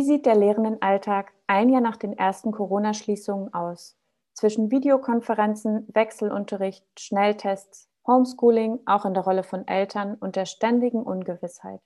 Wie 0.00 0.04
sieht 0.04 0.24
der 0.24 0.34
Lehrendenalltag 0.34 1.30
ein 1.46 1.68
Jahr 1.68 1.82
nach 1.82 1.98
den 1.98 2.16
ersten 2.16 2.52
Corona-Schließungen 2.52 3.52
aus? 3.52 3.98
Zwischen 4.32 4.70
Videokonferenzen, 4.70 5.86
Wechselunterricht, 5.92 6.86
Schnelltests, 6.98 7.90
Homeschooling, 8.06 8.78
auch 8.86 9.04
in 9.04 9.12
der 9.12 9.24
Rolle 9.24 9.42
von 9.42 9.68
Eltern 9.68 10.14
und 10.14 10.36
der 10.36 10.46
ständigen 10.46 11.02
Ungewissheit. 11.02 11.82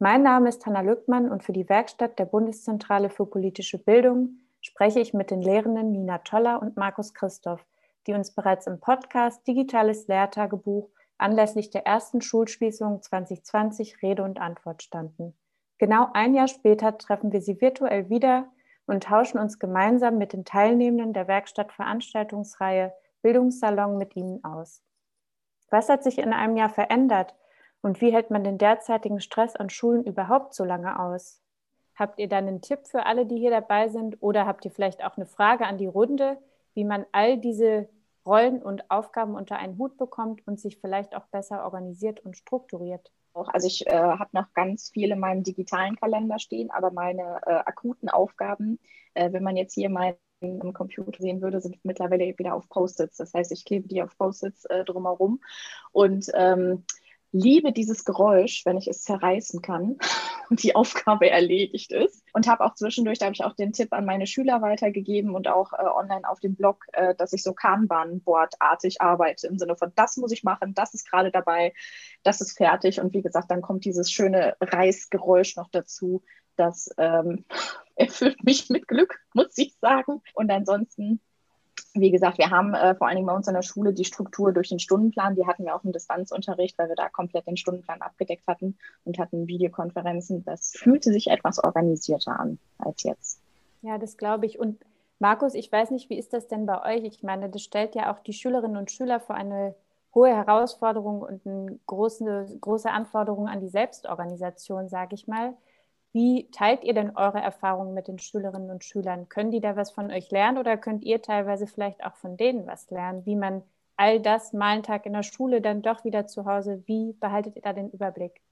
Mein 0.00 0.24
Name 0.24 0.48
ist 0.48 0.66
Hanna 0.66 0.80
Lückmann 0.80 1.30
und 1.30 1.44
für 1.44 1.52
die 1.52 1.68
Werkstatt 1.68 2.18
der 2.18 2.24
Bundeszentrale 2.24 3.10
für 3.10 3.26
politische 3.26 3.78
Bildung 3.78 4.40
spreche 4.60 4.98
ich 4.98 5.14
mit 5.14 5.30
den 5.30 5.40
Lehrenden 5.40 5.92
Nina 5.92 6.18
Toller 6.18 6.60
und 6.60 6.76
Markus 6.76 7.14
Christoph, 7.14 7.64
die 8.08 8.14
uns 8.14 8.34
bereits 8.34 8.66
im 8.66 8.80
Podcast 8.80 9.46
Digitales 9.46 10.08
Lehrtagebuch 10.08 10.90
anlässlich 11.16 11.70
der 11.70 11.86
ersten 11.86 12.22
Schulschließung 12.22 13.02
2020 13.02 14.02
Rede 14.02 14.24
und 14.24 14.40
Antwort 14.40 14.82
standen. 14.82 15.36
Genau 15.82 16.06
ein 16.12 16.32
Jahr 16.32 16.46
später 16.46 16.96
treffen 16.96 17.32
wir 17.32 17.42
sie 17.42 17.60
virtuell 17.60 18.08
wieder 18.08 18.46
und 18.86 19.02
tauschen 19.02 19.40
uns 19.40 19.58
gemeinsam 19.58 20.16
mit 20.16 20.32
den 20.32 20.44
Teilnehmenden 20.44 21.12
der 21.12 21.26
Werkstattveranstaltungsreihe 21.26 22.92
Bildungssalon 23.22 23.98
mit 23.98 24.14
ihnen 24.14 24.44
aus. 24.44 24.80
Was 25.70 25.88
hat 25.88 26.04
sich 26.04 26.18
in 26.18 26.32
einem 26.32 26.56
Jahr 26.56 26.68
verändert 26.68 27.34
und 27.80 28.00
wie 28.00 28.12
hält 28.12 28.30
man 28.30 28.44
den 28.44 28.58
derzeitigen 28.58 29.20
Stress 29.20 29.56
an 29.56 29.70
Schulen 29.70 30.04
überhaupt 30.04 30.54
so 30.54 30.62
lange 30.62 31.00
aus? 31.00 31.42
Habt 31.96 32.20
ihr 32.20 32.28
dann 32.28 32.46
einen 32.46 32.62
Tipp 32.62 32.86
für 32.86 33.04
alle, 33.04 33.26
die 33.26 33.38
hier 33.38 33.50
dabei 33.50 33.88
sind 33.88 34.18
oder 34.20 34.46
habt 34.46 34.64
ihr 34.64 34.70
vielleicht 34.70 35.02
auch 35.02 35.16
eine 35.16 35.26
Frage 35.26 35.66
an 35.66 35.78
die 35.78 35.86
Runde, 35.86 36.38
wie 36.74 36.84
man 36.84 37.06
all 37.10 37.38
diese 37.38 37.88
Rollen 38.24 38.62
und 38.62 38.88
Aufgaben 38.88 39.34
unter 39.34 39.56
einen 39.56 39.78
Hut 39.78 39.96
bekommt 39.96 40.46
und 40.46 40.60
sich 40.60 40.78
vielleicht 40.78 41.16
auch 41.16 41.26
besser 41.32 41.64
organisiert 41.64 42.20
und 42.20 42.36
strukturiert? 42.36 43.10
Also 43.34 43.66
ich 43.66 43.86
äh, 43.86 43.92
habe 43.92 44.30
noch 44.32 44.52
ganz 44.54 44.90
viel 44.90 45.10
in 45.10 45.18
meinem 45.18 45.42
digitalen 45.42 45.96
Kalender 45.96 46.38
stehen, 46.38 46.70
aber 46.70 46.90
meine 46.90 47.40
äh, 47.46 47.52
akuten 47.52 48.08
Aufgaben, 48.08 48.78
äh, 49.14 49.32
wenn 49.32 49.42
man 49.42 49.56
jetzt 49.56 49.74
hier 49.74 49.90
am 49.90 50.72
Computer 50.72 51.20
sehen 51.20 51.40
würde, 51.40 51.60
sind 51.60 51.84
mittlerweile 51.84 52.36
wieder 52.38 52.54
auf 52.54 52.68
Post-its. 52.68 53.16
Das 53.16 53.32
heißt, 53.32 53.52
ich 53.52 53.64
klebe 53.64 53.88
die 53.88 54.02
auf 54.02 54.16
Post-its 54.16 54.64
äh, 54.66 54.84
drumherum 54.84 55.40
und 55.92 56.26
ähm, 56.34 56.84
liebe 57.32 57.72
dieses 57.72 58.04
Geräusch, 58.04 58.64
wenn 58.66 58.76
ich 58.76 58.88
es 58.88 59.02
zerreißen 59.02 59.62
kann 59.62 59.98
die 60.50 60.74
Aufgabe 60.74 61.30
erledigt 61.30 61.92
ist. 61.92 62.22
Und 62.32 62.46
habe 62.46 62.64
auch 62.64 62.74
zwischendurch, 62.74 63.18
da 63.18 63.26
habe 63.26 63.34
ich 63.34 63.44
auch 63.44 63.54
den 63.54 63.72
Tipp 63.72 63.92
an 63.92 64.04
meine 64.04 64.26
Schüler 64.26 64.62
weitergegeben 64.62 65.34
und 65.34 65.48
auch 65.48 65.72
äh, 65.72 65.82
online 65.82 66.28
auf 66.28 66.40
dem 66.40 66.54
Blog, 66.54 66.84
äh, 66.92 67.14
dass 67.14 67.32
ich 67.32 67.42
so 67.42 67.52
Kanban-Board-artig 67.52 69.00
arbeite, 69.00 69.46
im 69.46 69.58
Sinne 69.58 69.76
von, 69.76 69.92
das 69.94 70.16
muss 70.16 70.32
ich 70.32 70.42
machen, 70.42 70.74
das 70.74 70.94
ist 70.94 71.10
gerade 71.10 71.30
dabei, 71.30 71.72
das 72.22 72.40
ist 72.40 72.56
fertig. 72.56 73.00
Und 73.00 73.12
wie 73.12 73.22
gesagt, 73.22 73.50
dann 73.50 73.62
kommt 73.62 73.84
dieses 73.84 74.10
schöne 74.10 74.56
Reißgeräusch 74.60 75.56
noch 75.56 75.68
dazu. 75.70 76.22
Das 76.56 76.90
ähm, 76.98 77.44
erfüllt 77.96 78.42
mich 78.44 78.68
mit 78.70 78.88
Glück, 78.88 79.18
muss 79.34 79.56
ich 79.56 79.76
sagen. 79.80 80.22
Und 80.34 80.50
ansonsten 80.50 81.20
wie 81.94 82.10
gesagt, 82.10 82.38
wir 82.38 82.50
haben 82.50 82.74
äh, 82.74 82.94
vor 82.94 83.06
allen 83.06 83.16
Dingen 83.16 83.26
bei 83.26 83.34
uns 83.34 83.48
in 83.48 83.54
der 83.54 83.62
Schule 83.62 83.92
die 83.92 84.04
Struktur 84.04 84.52
durch 84.52 84.70
den 84.70 84.78
Stundenplan. 84.78 85.34
Die 85.34 85.46
hatten 85.46 85.64
wir 85.64 85.74
auch 85.74 85.84
im 85.84 85.92
Distanzunterricht, 85.92 86.78
weil 86.78 86.88
wir 86.88 86.96
da 86.96 87.08
komplett 87.08 87.46
den 87.46 87.56
Stundenplan 87.56 88.00
abgedeckt 88.00 88.46
hatten 88.46 88.78
und 89.04 89.18
hatten 89.18 89.46
Videokonferenzen. 89.46 90.44
Das 90.44 90.72
fühlte 90.74 91.12
sich 91.12 91.28
etwas 91.28 91.62
organisierter 91.62 92.38
an 92.38 92.58
als 92.78 93.02
jetzt. 93.02 93.40
Ja, 93.82 93.98
das 93.98 94.16
glaube 94.16 94.46
ich. 94.46 94.58
Und 94.58 94.80
Markus, 95.18 95.54
ich 95.54 95.70
weiß 95.70 95.90
nicht, 95.90 96.08
wie 96.08 96.18
ist 96.18 96.32
das 96.32 96.48
denn 96.48 96.66
bei 96.66 96.96
euch? 96.96 97.04
Ich 97.04 97.22
meine, 97.22 97.50
das 97.50 97.62
stellt 97.62 97.94
ja 97.94 98.12
auch 98.12 98.20
die 98.20 98.32
Schülerinnen 98.32 98.76
und 98.76 98.90
Schüler 98.90 99.20
vor 99.20 99.36
eine 99.36 99.74
hohe 100.14 100.34
Herausforderung 100.34 101.22
und 101.22 101.46
eine 101.46 101.78
große, 101.86 102.58
große 102.60 102.90
Anforderung 102.90 103.48
an 103.48 103.60
die 103.60 103.68
Selbstorganisation, 103.68 104.88
sage 104.88 105.14
ich 105.14 105.26
mal. 105.26 105.54
Wie 106.12 106.50
teilt 106.50 106.84
ihr 106.84 106.92
denn 106.92 107.16
eure 107.16 107.40
Erfahrungen 107.40 107.94
mit 107.94 108.06
den 108.06 108.18
Schülerinnen 108.18 108.70
und 108.70 108.84
Schülern? 108.84 109.28
Können 109.30 109.50
die 109.50 109.60
da 109.60 109.76
was 109.76 109.90
von 109.90 110.10
euch 110.10 110.30
lernen 110.30 110.58
oder 110.58 110.76
könnt 110.76 111.04
ihr 111.04 111.22
teilweise 111.22 111.66
vielleicht 111.66 112.04
auch 112.04 112.16
von 112.16 112.36
denen 112.36 112.66
was 112.66 112.90
lernen, 112.90 113.24
wie 113.24 113.36
man 113.36 113.62
all 113.96 114.20
das 114.20 114.52
mal 114.52 114.74
einen 114.74 114.82
Tag 114.82 115.06
in 115.06 115.14
der 115.14 115.22
Schule, 115.22 115.60
dann 115.62 115.80
doch 115.80 116.04
wieder 116.04 116.26
zu 116.26 116.44
Hause, 116.44 116.82
wie 116.86 117.14
behaltet 117.14 117.56
ihr 117.56 117.62
da 117.62 117.72
den 117.72 117.90
Überblick? 117.90 118.42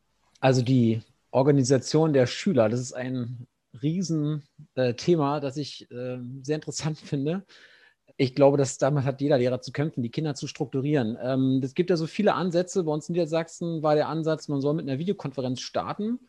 Also 0.40 0.62
die 0.62 1.02
Organisation 1.30 2.12
der 2.12 2.26
Schüler, 2.26 2.68
das 2.68 2.80
ist 2.80 2.92
ein 2.94 3.46
Riesenthema, 3.82 5.38
äh, 5.38 5.40
das 5.40 5.56
ich 5.56 5.90
äh, 5.90 6.18
sehr 6.42 6.56
interessant 6.56 6.98
finde. 7.04 7.44
Ich 8.16 8.34
glaube, 8.34 8.56
dass 8.56 8.78
damit 8.78 9.04
hat 9.04 9.20
jeder 9.20 9.38
Lehrer 9.38 9.60
zu 9.60 9.72
kämpfen, 9.72 10.02
die 10.02 10.10
Kinder 10.10 10.34
zu 10.34 10.46
strukturieren. 10.46 11.18
Ähm, 11.22 11.60
es 11.62 11.74
gibt 11.74 11.90
ja 11.90 11.96
so 11.96 12.06
viele 12.06 12.34
Ansätze. 12.34 12.84
Bei 12.84 12.92
uns 12.92 13.08
in 13.08 13.14
Niedersachsen 13.14 13.82
war 13.82 13.94
der 13.94 14.08
Ansatz, 14.08 14.48
man 14.48 14.60
soll 14.60 14.74
mit 14.74 14.88
einer 14.88 14.98
Videokonferenz 14.98 15.60
starten 15.60 16.20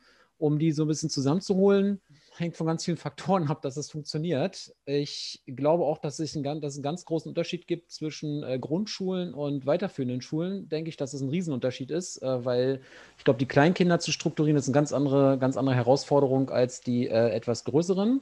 um 0.42 0.58
die 0.58 0.72
so 0.72 0.86
ein 0.86 0.88
bisschen 0.88 1.10
zusammenzuholen. 1.10 2.02
Hängt 2.36 2.58
von 2.58 2.66
ganz 2.66 2.84
vielen 2.84 2.98
Faktoren 2.98 3.48
ab, 3.48 3.62
dass 3.62 3.78
es 3.78 3.92
funktioniert. 3.92 4.74
Ich 4.86 5.44
glaube 5.46 5.84
auch, 5.84 6.00
dass 6.00 6.18
es, 6.20 6.36
einen, 6.36 6.62
dass 6.62 6.74
es 6.74 6.78
einen 6.78 6.84
ganz 6.84 7.06
großen 7.06 7.30
Unterschied 7.30 7.68
gibt 7.68 7.92
zwischen 7.92 8.42
äh, 8.42 8.58
Grundschulen 8.58 9.36
und 9.36 9.68
weiterführenden 9.68 10.22
Schulen. 10.22 10.68
Denke 10.68 10.90
ich, 10.90 10.98
dass 10.98 11.14
es 11.14 11.22
ein 11.22 11.30
Riesenunterschied 11.30 11.92
ist, 11.92 12.24
äh, 12.24 12.44
weil 12.44 12.82
ich 13.20 13.24
glaube, 13.24 13.38
die 13.38 13.46
Kleinkinder 13.46 14.00
zu 14.00 14.12
strukturieren 14.12 14.58
ist 14.58 14.68
eine 14.68 14.74
ganz 14.74 14.94
andere, 14.94 15.38
ganz 15.38 15.58
andere 15.58 15.76
Herausforderung 15.76 16.50
als 16.50 16.82
die 16.82 17.08
äh, 17.08 17.30
etwas 17.30 17.64
größeren. 17.64 18.22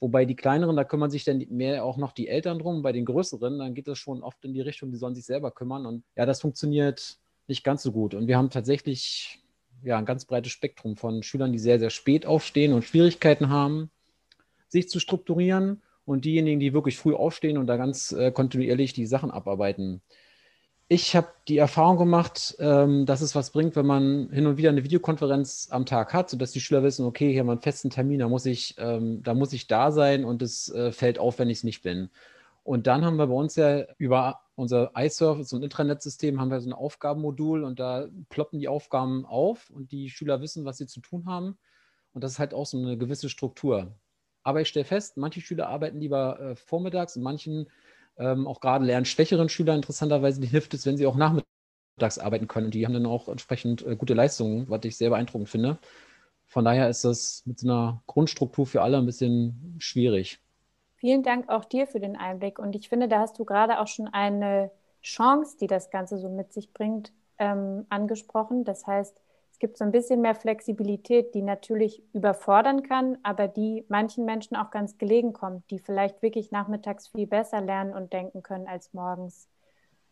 Wobei 0.00 0.24
die 0.24 0.36
kleineren, 0.36 0.76
da 0.76 0.84
kümmern 0.84 1.10
sich 1.10 1.24
dann 1.24 1.44
mehr 1.50 1.84
auch 1.84 1.98
noch 1.98 2.12
die 2.12 2.28
Eltern 2.28 2.58
drum. 2.58 2.80
Bei 2.80 2.92
den 2.92 3.04
größeren, 3.04 3.58
dann 3.58 3.74
geht 3.74 3.86
das 3.86 3.98
schon 3.98 4.22
oft 4.22 4.42
in 4.46 4.54
die 4.54 4.62
Richtung, 4.62 4.92
die 4.92 4.96
sollen 4.96 5.14
sich 5.14 5.26
selber 5.26 5.50
kümmern. 5.50 5.84
Und 5.84 6.04
ja, 6.16 6.24
das 6.24 6.40
funktioniert 6.40 7.18
nicht 7.48 7.64
ganz 7.64 7.82
so 7.82 7.92
gut. 7.92 8.14
Und 8.14 8.26
wir 8.26 8.38
haben 8.38 8.48
tatsächlich 8.48 9.40
ja, 9.82 9.98
ein 9.98 10.04
ganz 10.04 10.24
breites 10.24 10.52
Spektrum 10.52 10.96
von 10.96 11.22
Schülern, 11.22 11.52
die 11.52 11.58
sehr, 11.58 11.78
sehr 11.78 11.90
spät 11.90 12.26
aufstehen 12.26 12.72
und 12.72 12.84
Schwierigkeiten 12.84 13.48
haben, 13.48 13.90
sich 14.68 14.88
zu 14.88 15.00
strukturieren 15.00 15.82
und 16.04 16.24
diejenigen, 16.24 16.60
die 16.60 16.72
wirklich 16.72 16.98
früh 16.98 17.14
aufstehen 17.14 17.58
und 17.58 17.66
da 17.66 17.76
ganz 17.76 18.12
äh, 18.12 18.30
kontinuierlich 18.32 18.92
die 18.92 19.06
Sachen 19.06 19.30
abarbeiten. 19.30 20.02
Ich 20.88 21.14
habe 21.14 21.28
die 21.46 21.58
Erfahrung 21.58 21.98
gemacht, 21.98 22.56
ähm, 22.58 23.06
dass 23.06 23.20
es 23.20 23.36
was 23.36 23.50
bringt, 23.50 23.76
wenn 23.76 23.86
man 23.86 24.28
hin 24.32 24.48
und 24.48 24.56
wieder 24.56 24.70
eine 24.70 24.82
Videokonferenz 24.82 25.68
am 25.70 25.86
Tag 25.86 26.12
hat, 26.12 26.30
sodass 26.30 26.50
die 26.50 26.60
Schüler 26.60 26.82
wissen, 26.82 27.06
okay, 27.06 27.30
hier 27.30 27.40
haben 27.40 27.46
wir 27.46 27.52
einen 27.52 27.60
festen 27.60 27.90
Termin, 27.90 28.18
da 28.18 28.28
muss 28.28 28.44
ich, 28.44 28.74
ähm, 28.78 29.22
da, 29.22 29.34
muss 29.34 29.52
ich 29.52 29.68
da 29.68 29.92
sein 29.92 30.24
und 30.24 30.42
es 30.42 30.68
äh, 30.68 30.90
fällt 30.90 31.20
auf, 31.20 31.38
wenn 31.38 31.48
ich 31.48 31.58
es 31.58 31.64
nicht 31.64 31.82
bin. 31.82 32.10
Und 32.64 32.88
dann 32.88 33.04
haben 33.04 33.16
wir 33.16 33.28
bei 33.28 33.34
uns 33.34 33.54
ja 33.54 33.84
über 33.98 34.40
unser 34.60 34.92
iSurf, 34.96 35.46
so 35.46 35.56
ein 35.56 35.62
Intranet-System, 35.62 36.40
haben 36.40 36.50
wir 36.50 36.60
so 36.60 36.68
ein 36.68 36.74
Aufgabenmodul 36.74 37.64
und 37.64 37.80
da 37.80 38.08
ploppen 38.28 38.60
die 38.60 38.68
Aufgaben 38.68 39.24
auf 39.26 39.70
und 39.70 39.90
die 39.92 40.10
Schüler 40.10 40.40
wissen, 40.40 40.64
was 40.64 40.78
sie 40.78 40.86
zu 40.86 41.00
tun 41.00 41.26
haben. 41.26 41.58
Und 42.12 42.24
das 42.24 42.32
ist 42.32 42.38
halt 42.38 42.54
auch 42.54 42.66
so 42.66 42.78
eine 42.78 42.98
gewisse 42.98 43.28
Struktur. 43.28 43.94
Aber 44.42 44.60
ich 44.60 44.68
stelle 44.68 44.84
fest, 44.84 45.16
manche 45.16 45.40
Schüler 45.40 45.68
arbeiten 45.68 46.00
lieber 46.00 46.40
äh, 46.40 46.56
vormittags 46.56 47.16
und 47.16 47.22
manchen, 47.22 47.66
ähm, 48.18 48.46
auch 48.46 48.60
gerade 48.60 48.84
lernschwächeren 48.84 49.48
Schüler 49.48 49.74
interessanterweise, 49.74 50.40
die 50.40 50.48
hilft 50.48 50.74
es, 50.74 50.86
wenn 50.86 50.96
sie 50.96 51.06
auch 51.06 51.16
nachmittags 51.16 52.18
arbeiten 52.18 52.48
können. 52.48 52.66
Und 52.66 52.74
die 52.74 52.84
haben 52.84 52.94
dann 52.94 53.06
auch 53.06 53.28
entsprechend 53.28 53.84
äh, 53.86 53.96
gute 53.96 54.14
Leistungen, 54.14 54.68
was 54.68 54.84
ich 54.84 54.96
sehr 54.96 55.10
beeindruckend 55.10 55.48
finde. 55.48 55.78
Von 56.46 56.64
daher 56.64 56.88
ist 56.88 57.04
das 57.04 57.42
mit 57.46 57.60
so 57.60 57.68
einer 57.68 58.02
Grundstruktur 58.06 58.66
für 58.66 58.82
alle 58.82 58.98
ein 58.98 59.06
bisschen 59.06 59.76
schwierig. 59.78 60.40
Vielen 61.00 61.22
Dank 61.22 61.48
auch 61.48 61.64
dir 61.64 61.86
für 61.86 61.98
den 61.98 62.16
Einblick. 62.16 62.58
Und 62.58 62.76
ich 62.76 62.90
finde, 62.90 63.08
da 63.08 63.20
hast 63.20 63.38
du 63.38 63.46
gerade 63.46 63.80
auch 63.80 63.86
schon 63.88 64.06
eine 64.08 64.70
Chance, 65.02 65.56
die 65.58 65.66
das 65.66 65.90
Ganze 65.90 66.18
so 66.18 66.28
mit 66.28 66.52
sich 66.52 66.74
bringt, 66.74 67.10
ähm, 67.38 67.86
angesprochen. 67.88 68.64
Das 68.64 68.86
heißt, 68.86 69.18
es 69.50 69.58
gibt 69.58 69.78
so 69.78 69.84
ein 69.84 69.92
bisschen 69.92 70.20
mehr 70.20 70.34
Flexibilität, 70.34 71.34
die 71.34 71.40
natürlich 71.40 72.02
überfordern 72.12 72.82
kann, 72.82 73.16
aber 73.22 73.48
die 73.48 73.86
manchen 73.88 74.26
Menschen 74.26 74.58
auch 74.58 74.70
ganz 74.70 74.98
gelegen 74.98 75.32
kommt, 75.32 75.70
die 75.70 75.78
vielleicht 75.78 76.20
wirklich 76.20 76.50
nachmittags 76.50 77.08
viel 77.08 77.26
besser 77.26 77.62
lernen 77.62 77.94
und 77.94 78.12
denken 78.12 78.42
können 78.42 78.68
als 78.68 78.92
morgens. 78.92 79.48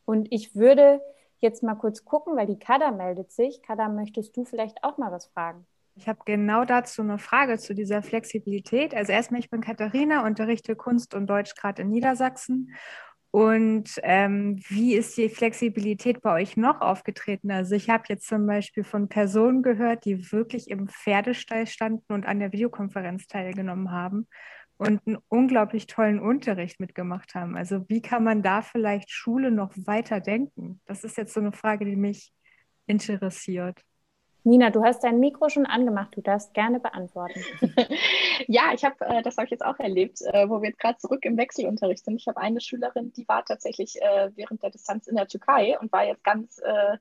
Und 0.07 0.33
ich 0.33 0.57
würde 0.57 1.03
jetzt 1.41 1.63
mal 1.63 1.75
kurz 1.75 2.07
gucken, 2.07 2.35
weil 2.35 2.47
die 2.47 2.59
Kada 2.59 2.93
meldet 2.93 3.31
sich. 3.31 3.63
Kada, 3.63 3.91
möchtest 3.91 4.35
du 4.39 4.45
vielleicht 4.45 4.83
auch 4.85 4.97
mal 4.97 5.13
was 5.13 5.27
fragen? 5.27 5.67
Ich 5.99 6.07
habe 6.07 6.21
genau 6.25 6.65
dazu 6.65 7.03
eine 7.03 7.19
Frage 7.19 7.59
zu 7.59 7.75
dieser 7.75 8.03
Flexibilität. 8.03 8.95
Also 8.95 9.11
erstmal, 9.11 9.41
ich 9.41 9.51
bin 9.51 9.61
Katharina, 9.61 10.25
unterrichte 10.25 10.77
Kunst 10.77 11.13
und 11.13 11.27
Deutsch 11.27 11.57
gerade 11.57 11.83
in 11.83 11.91
Niedersachsen. 11.91 12.73
Und 13.33 13.99
ähm, 14.05 14.63
wie 14.69 14.95
ist 14.95 15.17
die 15.17 15.29
Flexibilität 15.29 16.23
bei 16.23 16.41
euch 16.41 16.57
noch 16.57 16.81
aufgetreten? 16.81 17.51
Also 17.51 17.75
ich 17.75 17.91
habe 17.91 18.05
jetzt 18.09 18.29
zum 18.29 18.47
Beispiel 18.47 18.85
von 18.85 19.09
Personen 19.09 19.63
gehört, 19.63 20.05
die 20.05 20.31
wirklich 20.31 20.71
im 20.71 20.87
Pferdestall 20.87 21.67
standen 21.67 22.13
und 22.13 22.27
an 22.27 22.39
der 22.39 22.53
Videokonferenz 22.53 23.27
teilgenommen 23.27 23.91
haben 23.91 24.29
und 24.77 25.05
einen 25.05 25.19
unglaublich 25.27 25.89
tollen 25.89 26.21
Unterricht 26.21 26.79
mitgemacht 26.79 27.35
haben. 27.35 27.57
Also 27.57 27.85
wie 27.89 28.03
kann 28.03 28.23
man 28.23 28.45
da 28.45 28.63
vielleicht 28.63 29.11
Schule 29.11 29.51
noch 29.51 29.73
weiter 29.75 30.21
denken? 30.21 30.81
Das 30.87 31.03
ist 31.03 31.19
jetzt 31.19 31.35
so 31.35 31.41
eine 31.41 31.53
Frage, 31.53 31.85
die 31.85 31.97
mich 31.97 32.33
interessiert. 32.87 33.83
Nina, 34.49 34.71
du 34.71 34.83
hast 34.83 35.05
dein 35.05 35.21
Mikro 35.21 35.51
schon 35.51 35.67
angemacht. 35.67 36.17
Du 36.17 36.23
darfst 36.23 36.55
gerne 36.55 36.81
beantworten. 36.81 37.45
ja, 38.47 38.73
ich 38.73 38.85
habe, 38.85 38.97
äh, 39.05 39.23
das 39.23 39.37
habe 39.37 39.45
ich 39.45 39.51
jetzt 39.51 39.65
auch 39.65 39.79
erlebt, 39.79 40.23
äh, 40.23 40.49
wo 40.49 40.63
wir 40.63 40.71
jetzt 40.71 40.81
gerade 40.81 40.99
zurück 40.99 41.25
im 41.25 41.37
Wechselunterricht 41.37 42.05
sind. 42.05 42.17
Ich 42.17 42.29
habe 42.29 42.41
eine 42.41 42.61
Schülerin, 42.61 43.13
die 43.13 43.29
war 43.29 43.45
tatsächlich 43.45 44.01
äh, 44.01 44.31
während 44.35 44.63
der 44.63 44.71
Distanz 44.71 45.07
in 45.07 45.17
der 45.17 45.29
Türkei 45.29 45.79
und 45.79 45.93
war 45.93 46.07
jetzt 46.07 46.25
ganz 46.25 46.59
äh, 46.59 46.97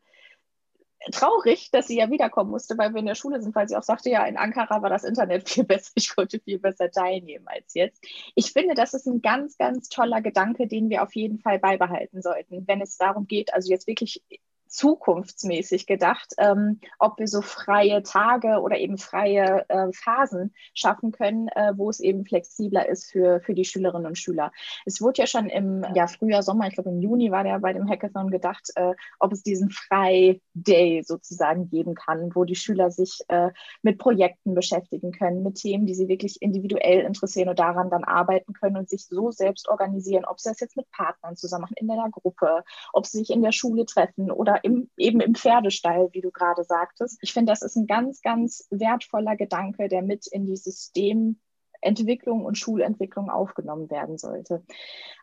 traurig, 1.11 1.71
dass 1.71 1.87
sie 1.87 1.97
ja 1.97 2.09
wiederkommen 2.09 2.51
musste, 2.51 2.77
weil 2.77 2.93
wir 2.93 2.99
in 2.99 3.05
der 3.05 3.15
Schule 3.15 3.41
sind, 3.41 3.55
weil 3.55 3.69
sie 3.69 3.77
auch 3.77 3.83
sagte, 3.83 4.09
ja, 4.09 4.25
in 4.25 4.35
Ankara 4.35 4.81
war 4.81 4.89
das 4.89 5.05
Internet 5.05 5.47
viel 5.47 5.63
besser, 5.63 5.91
ich 5.95 6.13
konnte 6.13 6.39
viel 6.39 6.59
besser 6.59 6.91
teilnehmen 6.91 7.47
als 7.47 7.73
jetzt. 7.75 8.03
Ich 8.35 8.51
finde, 8.51 8.75
das 8.75 8.93
ist 8.93 9.05
ein 9.05 9.21
ganz, 9.21 9.57
ganz 9.57 9.87
toller 9.87 10.21
Gedanke, 10.21 10.67
den 10.67 10.89
wir 10.89 11.03
auf 11.03 11.15
jeden 11.15 11.39
Fall 11.39 11.59
beibehalten 11.59 12.21
sollten, 12.21 12.67
wenn 12.67 12.81
es 12.81 12.97
darum 12.97 13.25
geht, 13.25 13.53
also 13.53 13.71
jetzt 13.71 13.87
wirklich 13.87 14.21
zukunftsmäßig 14.67 15.85
gedacht, 15.85 16.33
ähm, 16.37 16.79
ob 16.99 17.19
wir 17.19 17.27
so 17.27 17.41
freie 17.41 18.01
Tage 18.03 18.59
oder 18.61 18.77
eben 18.77 18.97
freie 18.97 19.65
äh, 19.69 19.91
Phasen 19.93 20.53
schaffen 20.73 21.11
können, 21.11 21.47
äh, 21.49 21.73
wo 21.75 21.89
es 21.89 21.99
eben 21.99 22.25
flexibler 22.25 22.87
ist 22.87 23.11
für, 23.11 23.41
für 23.41 23.53
die 23.53 23.65
Schülerinnen 23.65 24.07
und 24.07 24.17
Schüler. 24.17 24.51
Es 24.85 25.01
wurde 25.01 25.21
ja 25.21 25.27
schon 25.27 25.47
im 25.47 25.85
ja, 25.93 26.07
Frühjahr, 26.07 26.43
Sommer, 26.43 26.67
ich 26.67 26.73
glaube 26.73 26.89
im 26.89 27.01
Juni 27.01 27.31
war 27.31 27.43
der 27.43 27.59
bei 27.59 27.73
dem 27.73 27.89
Hackathon 27.89 28.31
gedacht, 28.31 28.69
äh, 28.75 28.93
ob 29.19 29.31
es 29.31 29.43
diesen 29.43 29.69
Frei-Day 29.69 31.03
sozusagen 31.03 31.69
geben 31.69 31.95
kann, 31.95 32.33
wo 32.33 32.43
die 32.43 32.55
Schüler 32.55 32.91
sich 32.91 33.19
äh, 33.27 33.51
mit 33.81 33.99
Projekten 33.99 34.55
beschäftigen 34.55 35.11
können, 35.11 35.43
mit 35.43 35.55
Themen, 35.55 35.85
die 35.85 35.93
sie 35.93 36.07
wirklich 36.07 36.41
individuell 36.41 37.01
interessieren 37.01 37.49
und 37.49 37.59
daran 37.59 37.89
dann 37.89 38.03
arbeiten 38.03 38.53
können 38.53 38.77
und 38.77 38.89
sich 38.89 39.05
so 39.05 39.31
selbst 39.31 39.67
organisieren, 39.67 40.25
ob 40.25 40.39
sie 40.39 40.49
das 40.49 40.59
jetzt 40.59 40.77
mit 40.77 40.89
Partnern 40.91 41.35
zusammen 41.35 41.67
machen, 41.67 41.75
in 41.77 41.91
einer 41.91 42.09
Gruppe, 42.09 42.63
ob 42.93 43.05
sie 43.05 43.19
sich 43.19 43.29
in 43.29 43.41
der 43.41 43.51
Schule 43.51 43.85
treffen 43.85 44.31
oder 44.31 44.56
im, 44.63 44.89
eben 44.97 45.19
im 45.19 45.35
Pferdestall, 45.35 46.09
wie 46.11 46.21
du 46.21 46.31
gerade 46.31 46.63
sagtest. 46.63 47.19
Ich 47.21 47.33
finde, 47.33 47.51
das 47.51 47.61
ist 47.61 47.75
ein 47.75 47.87
ganz, 47.87 48.21
ganz 48.21 48.67
wertvoller 48.69 49.35
Gedanke, 49.35 49.87
der 49.87 50.01
mit 50.01 50.27
in 50.27 50.45
die 50.45 50.57
Systementwicklung 50.57 52.45
und 52.45 52.57
Schulentwicklung 52.57 53.29
aufgenommen 53.29 53.89
werden 53.89 54.17
sollte. 54.17 54.63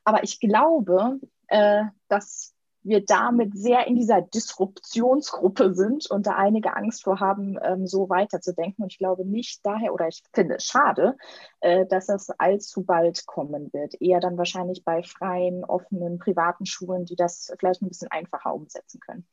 Aber 0.04 0.22
ich 0.22 0.40
glaube, 0.40 1.20
äh, 1.48 1.84
dass 2.08 2.54
wir 2.84 3.04
damit 3.04 3.56
sehr 3.56 3.86
in 3.86 3.96
dieser 3.96 4.20
Disruptionsgruppe 4.20 5.74
sind 5.74 6.08
und 6.10 6.26
da 6.26 6.36
einige 6.36 6.76
Angst 6.76 7.02
vor 7.02 7.18
haben, 7.18 7.58
ähm, 7.62 7.86
so 7.86 8.08
weiterzudenken. 8.10 8.82
Und 8.84 8.92
ich 8.92 8.98
glaube 8.98 9.24
nicht 9.24 9.64
daher, 9.64 9.94
oder 9.94 10.06
ich 10.06 10.22
finde 10.32 10.56
es 10.56 10.64
schade, 10.64 11.16
äh, 11.60 11.86
dass 11.86 12.06
das 12.06 12.30
allzu 12.38 12.84
bald 12.84 13.26
kommen 13.26 13.72
wird. 13.72 14.00
Eher 14.00 14.20
dann 14.20 14.36
wahrscheinlich 14.36 14.84
bei 14.84 15.02
freien, 15.02 15.64
offenen, 15.64 16.18
privaten 16.18 16.66
Schulen, 16.66 17.06
die 17.06 17.16
das 17.16 17.52
vielleicht 17.58 17.82
ein 17.82 17.88
bisschen 17.88 18.10
einfacher 18.10 18.54
umsetzen 18.54 19.00
können. 19.00 19.26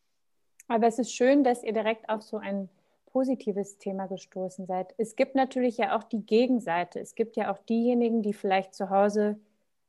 Aber 0.70 0.88
es 0.88 0.98
ist 0.98 1.14
schön, 1.14 1.44
dass 1.44 1.64
ihr 1.64 1.74
direkt 1.74 2.10
auf 2.10 2.22
so 2.22 2.38
ein 2.38 2.70
positives 3.12 3.78
Thema 3.78 4.08
gestoßen 4.08 4.66
seid. 4.66 4.94
Es 4.98 5.18
gibt 5.18 5.36
natürlich 5.36 5.78
ja 5.78 5.98
auch 5.98 6.04
die 6.04 6.26
Gegenseite. 6.26 7.00
Es 7.00 7.16
gibt 7.16 7.36
ja 7.36 7.52
auch 7.52 7.58
diejenigen, 7.58 8.22
die 8.22 8.34
vielleicht 8.34 8.74
zu 8.74 8.90
Hause 8.90 9.38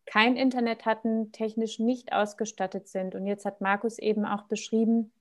kein 0.07 0.37
Internet 0.37 0.85
hatten, 0.85 1.33
technisch 1.33 1.79
nicht 1.79 2.13
ausgestattet 2.13 2.89
sind. 2.89 3.15
Und 3.15 3.27
jetzt 3.27 3.45
hat 3.45 3.61
Markus 3.61 3.99
eben 3.99 4.25
auch 4.25 4.45
beschrieben, 4.45 5.13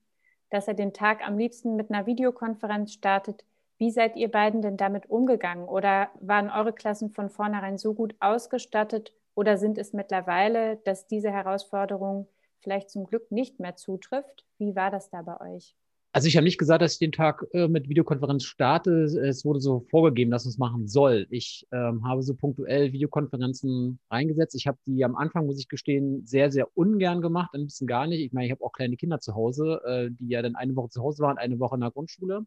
dass 0.50 0.68
er 0.68 0.74
den 0.74 0.94
Tag 0.94 1.26
am 1.26 1.38
liebsten 1.38 1.76
mit 1.76 1.92
einer 1.92 2.06
Videokonferenz 2.06 2.94
startet. 2.94 3.46
Wie 3.78 3.92
seid 3.92 4.16
ihr 4.16 4.30
beiden 4.30 4.62
denn 4.62 4.78
damit 4.78 5.10
umgegangen? 5.10 5.68
Oder 5.68 6.10
waren 6.20 6.50
eure 6.50 6.74
Klassen 6.74 7.10
von 7.10 7.30
vornherein 7.30 7.78
so 7.78 7.94
gut 7.94 8.16
ausgestattet? 8.20 9.14
Oder 9.34 9.58
sind 9.58 9.78
es 9.78 9.94
mittlerweile, 9.94 10.78
dass 10.84 11.08
diese 11.08 11.32
Herausforderung 11.32 12.28
vielleicht 12.60 12.90
zum 12.90 13.06
Glück 13.06 13.32
nicht 13.32 13.60
mehr 13.60 13.76
zutrifft? 13.76 14.46
Wie 14.58 14.76
war 14.76 14.92
das 14.92 15.10
da 15.10 15.22
bei 15.22 15.40
euch? 15.56 15.76
Also 16.14 16.28
ich 16.28 16.36
habe 16.36 16.44
nicht 16.44 16.58
gesagt, 16.58 16.82
dass 16.82 16.94
ich 16.94 17.00
den 17.00 17.14
Tag 17.14 17.46
äh, 17.54 17.70
mit 17.70 17.88
Videokonferenz 17.88 18.44
starte. 18.44 19.04
Es 19.04 19.46
wurde 19.46 19.62
so 19.62 19.86
vorgegeben, 19.90 20.30
dass 20.30 20.46
es 20.46 20.58
machen 20.58 20.88
soll. 20.90 21.26
Ich 21.30 21.66
ähm, 21.72 22.06
habe 22.06 22.22
so 22.22 22.36
punktuell 22.36 22.92
Videokonferenzen 22.92 23.98
eingesetzt. 24.10 24.56
Ich 24.56 24.68
habe 24.68 24.78
die 24.86 25.06
am 25.06 25.16
Anfang, 25.16 25.46
muss 25.46 25.60
ich 25.60 25.70
gestehen, 25.70 26.26
sehr, 26.26 26.52
sehr 26.52 26.68
ungern 26.78 27.22
gemacht, 27.22 27.52
ein 27.54 27.64
bisschen 27.64 27.88
gar 27.88 28.08
nicht. 28.08 28.20
Ich 28.20 28.34
meine, 28.34 28.46
ich 28.48 28.52
habe 28.52 28.64
auch 28.64 28.74
kleine 28.74 28.98
Kinder 28.98 29.22
zu 29.22 29.36
Hause, 29.36 29.82
äh, 29.86 30.10
die 30.12 30.28
ja 30.28 30.42
dann 30.42 30.56
eine 30.56 30.76
Woche 30.76 30.90
zu 30.90 31.02
Hause 31.02 31.24
waren, 31.24 31.38
eine 31.38 31.60
Woche 31.60 31.76
in 31.76 31.82
der 31.82 31.92
Grundschule. 31.92 32.46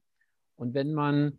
Und 0.57 0.75
wenn 0.75 0.93
man 0.93 1.39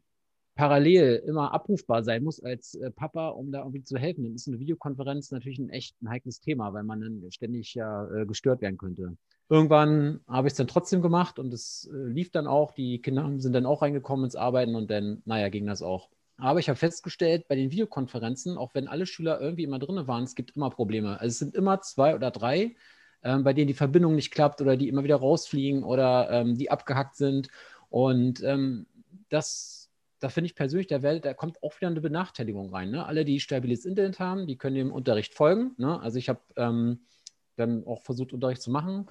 parallel 0.55 1.21
immer 1.27 1.53
abrufbar 1.53 2.03
sein 2.03 2.23
muss 2.23 2.41
als 2.41 2.73
äh, 2.75 2.89
Papa, 2.89 3.29
um 3.29 3.51
da 3.51 3.59
irgendwie 3.59 3.83
zu 3.83 3.97
helfen, 3.97 4.23
dann 4.23 4.33
ist 4.33 4.47
eine 4.47 4.59
Videokonferenz 4.59 5.29
natürlich 5.29 5.59
ein 5.59 5.69
echt 5.69 6.01
ein 6.01 6.09
heikles 6.09 6.39
Thema, 6.39 6.73
weil 6.73 6.83
man 6.83 7.01
dann 7.01 7.31
ständig 7.31 7.75
ja 7.75 8.09
äh, 8.09 8.25
gestört 8.25 8.61
werden 8.61 8.77
könnte. 8.77 9.15
Irgendwann 9.47 10.21
habe 10.27 10.47
ich 10.47 10.53
es 10.53 10.57
dann 10.57 10.67
trotzdem 10.67 11.01
gemacht 11.01 11.37
und 11.37 11.53
es 11.53 11.89
äh, 11.93 11.95
lief 11.95 12.31
dann 12.31 12.47
auch. 12.47 12.71
Die 12.71 13.01
Kinder 13.01 13.31
sind 13.37 13.53
dann 13.53 13.65
auch 13.65 13.81
reingekommen 13.81 14.25
ins 14.25 14.35
Arbeiten 14.35 14.75
und 14.75 14.89
dann, 14.89 15.21
naja, 15.25 15.49
ging 15.49 15.67
das 15.67 15.81
auch. 15.81 16.09
Aber 16.37 16.59
ich 16.59 16.67
habe 16.67 16.77
festgestellt, 16.77 17.47
bei 17.47 17.55
den 17.55 17.71
Videokonferenzen, 17.71 18.57
auch 18.57 18.73
wenn 18.73 18.87
alle 18.87 19.05
Schüler 19.05 19.39
irgendwie 19.39 19.63
immer 19.63 19.79
drin 19.79 20.07
waren, 20.07 20.23
es 20.23 20.35
gibt 20.35 20.55
immer 20.55 20.69
Probleme. 20.69 21.19
Also 21.19 21.27
es 21.27 21.39
sind 21.39 21.55
immer 21.55 21.81
zwei 21.81 22.15
oder 22.15 22.31
drei, 22.31 22.75
ähm, 23.23 23.43
bei 23.43 23.53
denen 23.53 23.67
die 23.67 23.73
Verbindung 23.73 24.15
nicht 24.15 24.31
klappt 24.31 24.61
oder 24.61 24.75
die 24.77 24.89
immer 24.89 25.03
wieder 25.03 25.17
rausfliegen 25.17 25.83
oder 25.83 26.29
ähm, 26.31 26.57
die 26.57 26.71
abgehackt 26.71 27.15
sind. 27.15 27.49
Und 27.89 28.43
ähm, 28.43 28.87
das 29.29 29.85
da 30.19 30.29
finde 30.29 30.47
ich 30.47 30.55
persönlich, 30.55 30.87
der 30.87 31.03
Welt, 31.03 31.23
da 31.23 31.35
kommt 31.35 31.61
auch 31.61 31.75
wieder 31.79 31.87
eine 31.87 32.01
Benachteiligung 32.01 32.73
rein. 32.73 32.89
Ne? 32.89 33.05
Alle, 33.05 33.25
die 33.25 33.39
stabiles 33.39 33.85
Internet 33.85 34.19
haben, 34.19 34.47
die 34.47 34.57
können 34.57 34.75
dem 34.75 34.91
Unterricht 34.91 35.35
folgen. 35.35 35.75
Ne? 35.77 35.99
Also 35.99 36.17
ich 36.17 36.29
habe 36.29 36.41
ähm, 36.55 37.01
dann 37.57 37.85
auch 37.85 38.01
versucht, 38.01 38.33
Unterricht 38.33 38.61
zu 38.61 38.71
machen. 38.71 39.07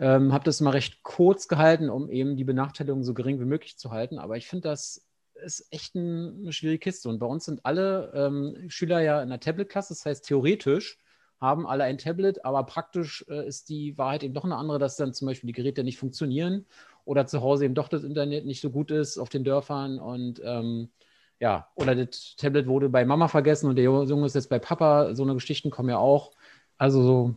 Ähm, 0.00 0.32
habe 0.32 0.44
das 0.44 0.60
mal 0.60 0.70
recht 0.70 1.02
kurz 1.02 1.46
gehalten, 1.46 1.90
um 1.90 2.08
eben 2.08 2.34
die 2.34 2.44
Benachteiligung 2.44 3.04
so 3.04 3.14
gering 3.14 3.38
wie 3.38 3.44
möglich 3.44 3.76
zu 3.76 3.90
halten. 3.90 4.18
Aber 4.18 4.36
ich 4.36 4.48
finde, 4.48 4.68
das 4.68 5.06
ist 5.34 5.68
echt 5.70 5.94
ein, 5.94 6.40
eine 6.40 6.52
schwierige 6.52 6.78
Kiste. 6.78 7.08
Und 7.08 7.18
bei 7.18 7.26
uns 7.26 7.44
sind 7.44 7.60
alle 7.64 8.10
ähm, 8.14 8.70
Schüler 8.70 9.00
ja 9.02 9.22
in 9.22 9.28
der 9.28 9.40
Tablet-Klasse. 9.40 9.94
Das 9.94 10.06
heißt, 10.06 10.24
theoretisch 10.24 10.98
haben 11.38 11.66
alle 11.66 11.84
ein 11.84 11.98
Tablet, 11.98 12.44
aber 12.44 12.64
praktisch 12.64 13.24
äh, 13.28 13.46
ist 13.46 13.68
die 13.68 13.96
Wahrheit 13.98 14.22
eben 14.22 14.34
doch 14.34 14.44
eine 14.44 14.56
andere, 14.56 14.78
dass 14.78 14.96
dann 14.96 15.14
zum 15.14 15.26
Beispiel 15.26 15.48
die 15.48 15.54
Geräte 15.54 15.84
nicht 15.84 15.98
funktionieren 15.98 16.66
oder 17.04 17.26
zu 17.26 17.42
Hause 17.42 17.66
eben 17.66 17.74
doch 17.74 17.88
das 17.88 18.04
Internet 18.04 18.46
nicht 18.46 18.60
so 18.60 18.70
gut 18.70 18.90
ist 18.90 19.18
auf 19.18 19.30
den 19.30 19.44
Dörfern 19.44 19.98
und 19.98 20.40
ähm, 20.44 20.90
ja, 21.40 21.68
oder 21.74 21.94
das 21.94 22.36
Tablet 22.36 22.66
wurde 22.66 22.90
bei 22.90 23.06
Mama 23.06 23.26
vergessen 23.28 23.68
und 23.68 23.76
der 23.76 23.84
Junge 23.84 24.26
ist 24.26 24.34
jetzt 24.34 24.50
bei 24.50 24.58
Papa. 24.58 25.14
So 25.14 25.22
eine 25.22 25.32
Geschichten 25.34 25.70
kommen 25.70 25.88
ja 25.88 25.96
auch. 25.96 26.32
Also 26.76 27.02
so 27.02 27.34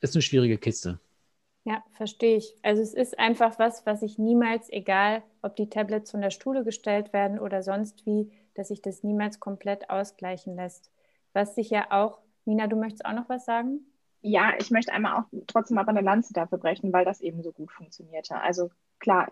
ist 0.00 0.14
eine 0.16 0.22
schwierige 0.22 0.56
Kiste. 0.56 0.98
Ja, 1.64 1.84
verstehe 1.92 2.36
ich. 2.36 2.56
Also 2.62 2.82
es 2.82 2.92
ist 2.92 3.18
einfach 3.18 3.58
was, 3.58 3.86
was 3.86 4.02
ich 4.02 4.18
niemals, 4.18 4.68
egal 4.70 5.22
ob 5.42 5.54
die 5.54 5.68
Tablets 5.68 6.10
von 6.10 6.20
der 6.20 6.30
Stuhle 6.30 6.64
gestellt 6.64 7.12
werden 7.12 7.38
oder 7.38 7.62
sonst 7.62 8.04
wie, 8.04 8.32
dass 8.54 8.68
sich 8.68 8.82
das 8.82 9.04
niemals 9.04 9.38
komplett 9.38 9.88
ausgleichen 9.88 10.56
lässt. 10.56 10.90
Was 11.32 11.54
sich 11.54 11.70
ja 11.70 11.86
auch, 11.90 12.20
Nina, 12.44 12.66
du 12.66 12.76
möchtest 12.76 13.04
auch 13.04 13.12
noch 13.12 13.28
was 13.28 13.44
sagen? 13.44 13.86
Ja, 14.22 14.52
ich 14.58 14.70
möchte 14.70 14.92
einmal 14.92 15.20
auch 15.20 15.24
trotzdem 15.46 15.78
aber 15.78 15.90
eine 15.90 16.00
Lanze 16.00 16.32
dafür 16.32 16.58
brechen, 16.58 16.92
weil 16.92 17.04
das 17.04 17.20
eben 17.20 17.42
so 17.42 17.52
gut 17.52 17.70
funktionierte. 17.72 18.36
Also 18.40 18.70
klar, 18.98 19.28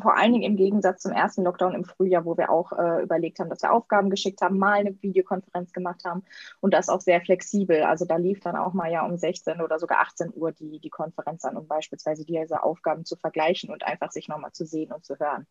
vor 0.00 0.16
allen 0.16 0.32
Dingen 0.32 0.44
im 0.44 0.56
Gegensatz 0.56 1.02
zum 1.02 1.12
ersten 1.12 1.44
Lockdown 1.44 1.74
im 1.74 1.84
Frühjahr, 1.84 2.24
wo 2.24 2.36
wir 2.36 2.50
auch 2.50 2.72
äh, 2.72 3.02
überlegt 3.02 3.38
haben, 3.38 3.48
dass 3.50 3.62
wir 3.62 3.72
Aufgaben 3.72 4.10
geschickt 4.10 4.40
haben, 4.40 4.58
mal 4.58 4.80
eine 4.80 5.00
Videokonferenz 5.02 5.72
gemacht 5.72 6.04
haben 6.04 6.24
und 6.60 6.74
das 6.74 6.88
auch 6.88 7.00
sehr 7.00 7.20
flexibel. 7.20 7.82
Also 7.82 8.04
da 8.04 8.16
lief 8.16 8.40
dann 8.40 8.56
auch 8.56 8.72
mal 8.72 8.90
ja 8.90 9.04
um 9.04 9.16
16 9.16 9.60
oder 9.60 9.78
sogar 9.78 10.00
18 10.00 10.32
Uhr 10.34 10.52
die, 10.52 10.80
die 10.80 10.90
Konferenz 10.90 11.44
an, 11.44 11.56
um 11.56 11.66
beispielsweise 11.66 12.24
diese 12.24 12.62
Aufgaben 12.62 13.04
zu 13.04 13.16
vergleichen 13.16 13.70
und 13.70 13.84
einfach 13.84 14.10
sich 14.10 14.28
nochmal 14.28 14.52
zu 14.52 14.66
sehen 14.66 14.92
und 14.92 15.04
zu 15.04 15.18
hören. 15.18 15.46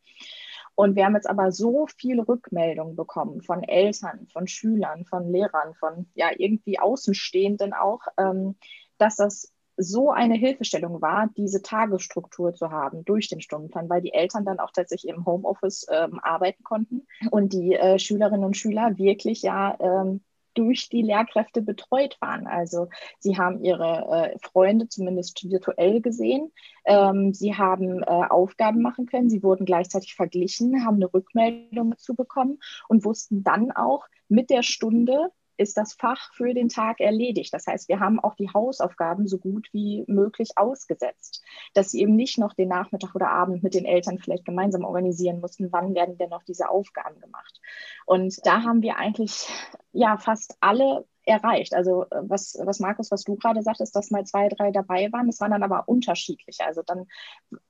Und 0.75 0.95
wir 0.95 1.05
haben 1.05 1.15
jetzt 1.15 1.29
aber 1.29 1.51
so 1.51 1.87
viel 1.87 2.19
Rückmeldungen 2.19 2.95
bekommen 2.95 3.41
von 3.41 3.63
Eltern, 3.63 4.27
von 4.31 4.47
Schülern, 4.47 5.05
von 5.05 5.31
Lehrern, 5.31 5.73
von 5.73 6.07
ja 6.15 6.29
irgendwie 6.37 6.79
Außenstehenden 6.79 7.73
auch, 7.73 8.01
ähm, 8.17 8.57
dass 8.97 9.15
das 9.15 9.54
so 9.77 10.11
eine 10.11 10.35
Hilfestellung 10.35 11.01
war, 11.01 11.29
diese 11.35 11.61
Tagesstruktur 11.61 12.53
zu 12.53 12.71
haben 12.71 13.03
durch 13.05 13.27
den 13.27 13.41
Stundenplan, 13.41 13.89
weil 13.89 14.01
die 14.01 14.13
Eltern 14.13 14.45
dann 14.45 14.59
auch 14.59 14.71
tatsächlich 14.71 15.13
im 15.13 15.25
Homeoffice 15.25 15.85
ähm, 15.91 16.19
arbeiten 16.21 16.63
konnten 16.63 17.07
und 17.31 17.53
die 17.53 17.73
äh, 17.73 17.99
Schülerinnen 17.99 18.45
und 18.45 18.57
Schüler 18.57 18.97
wirklich 18.97 19.41
ja 19.41 19.75
ähm, 19.79 20.21
durch 20.55 20.89
die 20.89 21.01
Lehrkräfte 21.01 21.61
betreut 21.61 22.17
waren. 22.19 22.47
Also 22.47 22.87
sie 23.19 23.37
haben 23.37 23.63
ihre 23.63 24.31
äh, 24.33 24.37
Freunde 24.41 24.87
zumindest 24.87 25.43
virtuell 25.43 26.01
gesehen. 26.01 26.51
Ähm, 26.85 27.33
sie 27.33 27.55
haben 27.55 28.01
äh, 28.01 28.05
Aufgaben 28.05 28.81
machen 28.81 29.05
können. 29.05 29.29
Sie 29.29 29.43
wurden 29.43 29.65
gleichzeitig 29.65 30.15
verglichen, 30.15 30.85
haben 30.85 30.95
eine 30.95 31.13
Rückmeldung 31.13 31.91
dazu 31.91 32.15
bekommen 32.15 32.59
und 32.87 33.05
wussten 33.05 33.43
dann 33.43 33.71
auch 33.71 34.05
mit 34.27 34.49
der 34.49 34.63
Stunde, 34.63 35.29
ist 35.57 35.77
das 35.77 35.93
Fach 35.93 36.33
für 36.33 36.53
den 36.53 36.69
Tag 36.69 36.99
erledigt. 36.99 37.53
Das 37.53 37.67
heißt, 37.67 37.89
wir 37.89 37.99
haben 37.99 38.19
auch 38.19 38.35
die 38.35 38.49
Hausaufgaben 38.53 39.27
so 39.27 39.37
gut 39.37 39.69
wie 39.71 40.03
möglich 40.07 40.51
ausgesetzt, 40.55 41.43
dass 41.73 41.91
sie 41.91 42.01
eben 42.01 42.15
nicht 42.15 42.37
noch 42.37 42.53
den 42.53 42.69
Nachmittag 42.69 43.15
oder 43.15 43.29
Abend 43.29 43.63
mit 43.63 43.73
den 43.73 43.85
Eltern 43.85 44.19
vielleicht 44.19 44.45
gemeinsam 44.45 44.83
organisieren 44.83 45.39
mussten, 45.39 45.71
wann 45.71 45.95
werden 45.95 46.17
denn 46.17 46.29
noch 46.29 46.43
diese 46.43 46.69
Aufgaben 46.69 47.19
gemacht. 47.19 47.59
Und 48.05 48.45
da 48.45 48.63
haben 48.63 48.81
wir 48.81 48.97
eigentlich 48.97 49.47
ja 49.91 50.17
fast 50.17 50.57
alle 50.59 51.05
erreicht. 51.25 51.73
Also 51.73 52.03
äh, 52.03 52.21
was, 52.23 52.57
was 52.63 52.79
Markus, 52.79 53.11
was 53.11 53.23
du 53.23 53.35
gerade 53.35 53.61
sagtest, 53.61 53.95
dass 53.95 54.11
mal 54.11 54.25
zwei, 54.25 54.49
drei 54.49 54.71
dabei 54.71 55.11
waren, 55.11 55.27
das 55.27 55.39
waren 55.39 55.51
dann 55.51 55.63
aber 55.63 55.87
unterschiedlich. 55.87 56.59
Also 56.61 56.81
dann, 56.83 57.07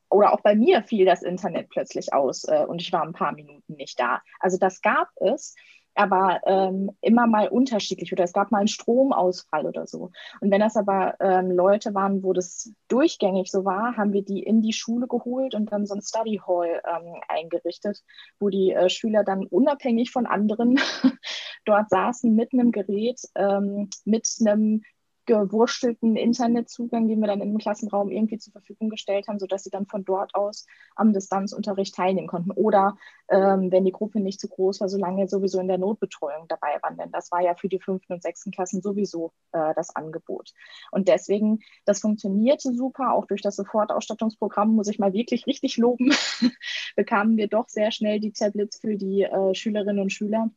oder 0.09 0.33
auch 0.33 0.41
bei 0.41 0.55
mir 0.55 0.83
fiel 0.83 1.05
das 1.05 1.23
Internet 1.23 1.69
plötzlich 1.69 2.13
aus 2.13 2.43
äh, 2.45 2.65
und 2.67 2.81
ich 2.81 2.91
war 2.91 3.03
ein 3.03 3.13
paar 3.13 3.33
Minuten 3.33 3.75
nicht 3.75 3.99
da. 3.99 4.21
Also 4.39 4.57
das 4.57 4.81
gab 4.81 5.09
es. 5.17 5.55
Aber 5.95 6.41
ähm, 6.45 6.91
immer 7.01 7.25
mal 7.25 7.47
unterschiedlich 7.47 8.11
oder 8.11 8.23
es 8.23 8.33
gab 8.33 8.51
mal 8.51 8.59
einen 8.59 8.67
Stromausfall 8.67 9.65
oder 9.65 9.87
so. 9.87 10.11
Und 10.41 10.51
wenn 10.51 10.61
das 10.61 10.75
aber 10.75 11.15
ähm, 11.19 11.51
Leute 11.51 11.93
waren, 11.93 12.23
wo 12.23 12.33
das 12.33 12.71
durchgängig 12.87 13.49
so 13.49 13.65
war, 13.65 13.97
haben 13.97 14.13
wir 14.13 14.23
die 14.23 14.43
in 14.43 14.61
die 14.61 14.73
Schule 14.73 15.07
geholt 15.07 15.55
und 15.55 15.71
dann 15.71 15.85
so 15.85 15.95
ein 15.95 16.01
Study 16.01 16.41
Hall 16.45 16.81
ähm, 16.85 17.15
eingerichtet, 17.27 18.03
wo 18.39 18.49
die 18.49 18.71
äh, 18.71 18.89
Schüler 18.89 19.23
dann 19.23 19.45
unabhängig 19.45 20.11
von 20.11 20.25
anderen 20.25 20.79
dort 21.65 21.89
saßen 21.89 22.33
mit 22.35 22.53
einem 22.53 22.71
Gerät, 22.71 23.21
ähm, 23.35 23.89
mit 24.03 24.27
einem 24.41 24.83
gewurstelten 25.25 26.15
Internetzugang, 26.15 27.07
den 27.07 27.19
wir 27.19 27.27
dann 27.27 27.41
im 27.41 27.57
Klassenraum 27.57 28.09
irgendwie 28.09 28.37
zur 28.37 28.53
Verfügung 28.53 28.89
gestellt 28.89 29.27
haben, 29.27 29.39
sodass 29.39 29.63
sie 29.63 29.69
dann 29.69 29.85
von 29.85 30.05
dort 30.05 30.35
aus 30.35 30.65
am 30.95 31.13
Distanzunterricht 31.13 31.95
teilnehmen 31.95 32.27
konnten. 32.27 32.51
Oder 32.51 32.97
ähm, 33.29 33.71
wenn 33.71 33.85
die 33.85 33.91
Gruppe 33.91 34.19
nicht 34.19 34.39
zu 34.39 34.47
groß 34.47 34.81
war, 34.81 34.89
solange 34.89 35.27
sowieso 35.27 35.59
in 35.59 35.67
der 35.67 35.77
Notbetreuung 35.77 36.47
dabei 36.47 36.77
waren. 36.81 36.97
Denn 36.97 37.11
das 37.11 37.31
war 37.31 37.41
ja 37.41 37.55
für 37.55 37.69
die 37.69 37.79
fünften 37.79 38.13
und 38.13 38.23
sechsten 38.23 38.51
Klassen 38.51 38.81
sowieso 38.81 39.31
äh, 39.51 39.73
das 39.75 39.95
Angebot. 39.95 40.53
Und 40.91 41.07
deswegen, 41.07 41.59
das 41.85 42.01
funktionierte 42.01 42.73
super, 42.73 43.13
auch 43.13 43.25
durch 43.25 43.41
das 43.41 43.55
Sofortausstattungsprogramm, 43.55 44.75
muss 44.75 44.87
ich 44.87 44.99
mal 44.99 45.13
wirklich 45.13 45.47
richtig 45.47 45.77
loben, 45.77 46.13
bekamen 46.95 47.37
wir 47.37 47.47
doch 47.47 47.67
sehr 47.69 47.91
schnell 47.91 48.19
die 48.19 48.31
Tablets 48.31 48.79
für 48.79 48.95
die 48.95 49.23
äh, 49.23 49.55
Schülerinnen 49.55 50.01
und 50.01 50.11
Schüler 50.11 50.49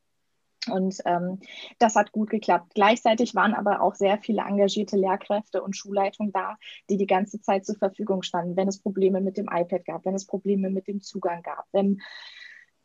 und 0.70 0.98
ähm, 1.04 1.40
das 1.78 1.96
hat 1.96 2.12
gut 2.12 2.30
geklappt. 2.30 2.72
Gleichzeitig 2.74 3.34
waren 3.34 3.54
aber 3.54 3.82
auch 3.82 3.94
sehr 3.94 4.18
viele 4.18 4.42
engagierte 4.42 4.96
Lehrkräfte 4.96 5.62
und 5.62 5.76
Schulleitungen 5.76 6.32
da, 6.32 6.56
die 6.90 6.96
die 6.96 7.06
ganze 7.06 7.40
Zeit 7.40 7.64
zur 7.66 7.76
Verfügung 7.76 8.22
standen, 8.22 8.56
wenn 8.56 8.68
es 8.68 8.80
Probleme 8.80 9.20
mit 9.20 9.36
dem 9.36 9.48
iPad 9.50 9.84
gab, 9.84 10.04
wenn 10.04 10.14
es 10.14 10.26
Probleme 10.26 10.70
mit 10.70 10.86
dem 10.86 11.00
Zugang 11.00 11.42
gab, 11.42 11.66
wenn 11.72 12.00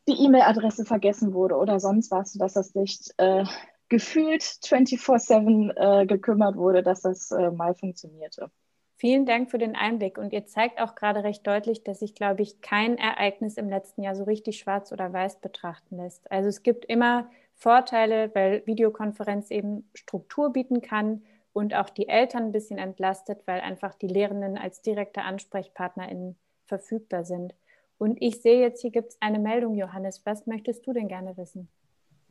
die 0.07 0.21
E-Mail-Adresse 0.25 0.85
vergessen 0.85 1.33
wurde 1.33 1.55
oder 1.55 1.79
sonst 1.79 2.11
was, 2.11 2.33
dass 2.33 2.53
das 2.53 2.75
nicht 2.75 3.13
äh, 3.17 3.45
gefühlt 3.89 4.41
24-7 4.41 6.01
äh, 6.01 6.05
gekümmert 6.05 6.55
wurde, 6.55 6.83
dass 6.83 7.01
das 7.01 7.31
äh, 7.31 7.51
mal 7.51 7.75
funktionierte. 7.75 8.49
Vielen 8.95 9.25
Dank 9.25 9.51
für 9.51 9.57
den 9.57 9.75
Einblick. 9.75 10.17
Und 10.17 10.31
ihr 10.31 10.45
zeigt 10.45 10.79
auch 10.79 10.95
gerade 10.95 11.23
recht 11.23 11.45
deutlich, 11.45 11.83
dass 11.83 11.99
sich, 11.99 12.15
glaube 12.15 12.41
ich, 12.41 12.61
kein 12.61 12.97
Ereignis 12.97 13.57
im 13.57 13.69
letzten 13.69 14.01
Jahr 14.01 14.15
so 14.15 14.23
richtig 14.23 14.57
schwarz 14.57 14.91
oder 14.91 15.11
weiß 15.11 15.41
betrachten 15.41 15.97
lässt. 15.97 16.31
Also 16.31 16.47
es 16.47 16.63
gibt 16.63 16.85
immer 16.85 17.29
Vorteile, 17.55 18.31
weil 18.33 18.65
Videokonferenz 18.65 19.51
eben 19.51 19.89
Struktur 19.93 20.51
bieten 20.51 20.81
kann 20.81 21.23
und 21.53 21.75
auch 21.75 21.89
die 21.89 22.09
Eltern 22.09 22.45
ein 22.45 22.51
bisschen 22.51 22.77
entlastet, 22.77 23.41
weil 23.45 23.61
einfach 23.61 23.93
die 23.93 24.07
Lehrenden 24.07 24.57
als 24.57 24.81
direkte 24.81 25.21
AnsprechpartnerInnen 25.21 26.35
verfügbar 26.65 27.23
sind. 27.23 27.53
Und 27.97 28.17
ich 28.21 28.41
sehe 28.41 28.59
jetzt, 28.59 28.81
hier 28.81 28.91
gibt 28.91 29.09
es 29.09 29.17
eine 29.21 29.39
Meldung, 29.39 29.75
Johannes. 29.75 30.21
Was 30.25 30.47
möchtest 30.47 30.85
du 30.85 30.93
denn 30.93 31.07
gerne 31.07 31.37
wissen? 31.37 31.69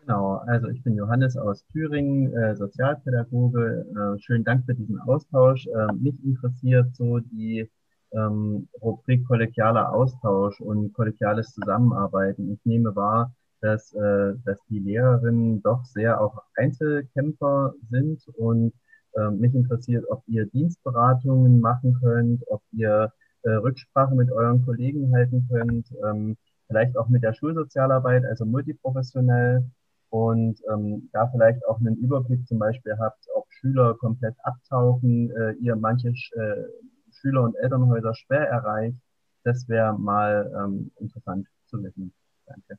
Genau, 0.00 0.42
also 0.46 0.66
ich 0.68 0.82
bin 0.82 0.96
Johannes 0.96 1.36
aus 1.36 1.64
Thüringen, 1.68 2.34
äh, 2.34 2.56
Sozialpädagoge. 2.56 3.86
Äh, 3.94 4.18
schönen 4.20 4.42
Dank 4.42 4.66
für 4.66 4.74
diesen 4.74 4.98
Austausch. 5.00 5.66
Äh, 5.68 5.92
mich 5.94 6.22
interessiert 6.24 6.94
so 6.96 7.20
die 7.20 7.70
ähm, 8.12 8.68
Rubrik 8.80 9.24
kollegialer 9.26 9.92
Austausch 9.94 10.60
und 10.60 10.92
kollegiales 10.92 11.52
Zusammenarbeiten. 11.52 12.52
Ich 12.52 12.58
nehme 12.64 12.96
wahr, 12.96 13.32
dass, 13.62 13.92
äh, 13.94 14.34
dass 14.44 14.58
die 14.68 14.80
Lehrerinnen 14.80 15.62
doch 15.62 15.84
sehr 15.84 16.20
auch 16.20 16.42
Einzelkämpfer 16.56 17.74
sind 17.90 18.26
und 18.36 18.74
äh, 19.14 19.30
mich 19.30 19.54
interessiert, 19.54 20.04
ob 20.10 20.22
ihr 20.26 20.46
Dienstberatungen 20.46 21.60
machen 21.60 21.98
könnt, 22.02 22.42
ob 22.48 22.62
ihr 22.72 23.12
äh, 23.42 23.50
Rücksprache 23.50 24.14
mit 24.14 24.30
euren 24.30 24.64
Kollegen 24.64 25.14
halten 25.14 25.46
könnt, 25.48 25.86
ähm, 26.04 26.36
vielleicht 26.66 26.96
auch 26.96 27.08
mit 27.08 27.22
der 27.22 27.34
Schulsozialarbeit, 27.34 28.24
also 28.24 28.44
multiprofessionell 28.44 29.64
und 30.10 30.60
ähm, 30.70 31.08
da 31.12 31.28
vielleicht 31.28 31.66
auch 31.66 31.78
einen 31.78 31.96
Überblick 31.96 32.46
zum 32.46 32.58
Beispiel 32.58 32.96
habt, 32.98 33.24
ob 33.34 33.46
Schüler 33.50 33.94
komplett 33.94 34.34
abtauchen, 34.42 35.30
äh, 35.30 35.52
ihr 35.52 35.76
manche 35.76 36.08
äh, 36.08 36.64
Schüler 37.12 37.42
und 37.42 37.54
Elternhäuser 37.56 38.14
schwer 38.14 38.48
erreicht. 38.48 38.98
Das 39.44 39.68
wäre 39.68 39.96
mal 39.98 40.52
ähm, 40.56 40.90
interessant 40.98 41.46
zu 41.66 41.82
wissen. 41.82 42.12
Danke. 42.46 42.78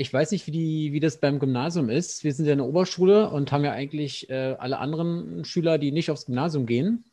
Ich 0.00 0.12
weiß 0.12 0.30
nicht, 0.30 0.46
wie, 0.46 0.52
die, 0.52 0.92
wie 0.92 1.00
das 1.00 1.18
beim 1.18 1.40
Gymnasium 1.40 1.90
ist. 1.90 2.22
Wir 2.22 2.32
sind 2.32 2.46
ja 2.46 2.52
in 2.52 2.58
der 2.58 2.68
Oberschule 2.68 3.30
und 3.30 3.50
haben 3.50 3.64
ja 3.64 3.72
eigentlich 3.72 4.30
äh, 4.30 4.54
alle 4.58 4.78
anderen 4.78 5.44
Schüler, 5.44 5.76
die 5.76 5.90
nicht 5.90 6.10
aufs 6.10 6.26
Gymnasium 6.26 6.66
gehen. 6.66 7.04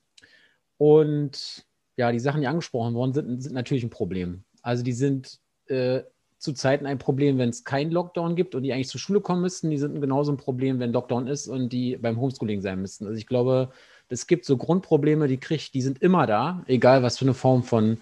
Und 0.77 1.65
ja, 1.97 2.11
die 2.11 2.19
Sachen, 2.19 2.41
die 2.41 2.47
angesprochen 2.47 2.93
worden 2.93 3.13
sind, 3.13 3.41
sind 3.41 3.53
natürlich 3.53 3.83
ein 3.83 3.89
Problem. 3.89 4.43
Also 4.61 4.83
die 4.83 4.93
sind 4.93 5.39
äh, 5.67 6.01
zu 6.37 6.53
Zeiten 6.53 6.85
ein 6.85 6.99
Problem, 6.99 7.39
wenn 7.39 7.49
es 7.49 7.63
keinen 7.63 7.91
Lockdown 7.91 8.35
gibt 8.35 8.53
und 8.53 8.61
die 8.61 8.71
eigentlich 8.71 8.89
zur 8.89 9.01
Schule 9.01 9.21
kommen 9.21 9.41
müssten. 9.41 9.71
Die 9.71 9.79
sind 9.79 9.99
genauso 9.99 10.31
ein 10.31 10.37
Problem, 10.37 10.79
wenn 10.79 10.93
Lockdown 10.93 11.27
ist 11.27 11.47
und 11.47 11.73
die 11.73 11.97
beim 11.97 12.19
Homeschooling 12.19 12.61
sein 12.61 12.81
müssten. 12.81 13.07
Also 13.07 13.17
ich 13.17 13.25
glaube, 13.25 13.71
es 14.09 14.27
gibt 14.27 14.45
so 14.45 14.57
Grundprobleme, 14.57 15.27
die 15.27 15.37
kriegt, 15.37 15.73
die 15.73 15.81
sind 15.81 16.03
immer 16.03 16.27
da, 16.27 16.63
egal 16.67 17.01
was 17.01 17.17
für 17.17 17.25
eine 17.25 17.33
Form 17.33 17.63
von 17.63 17.97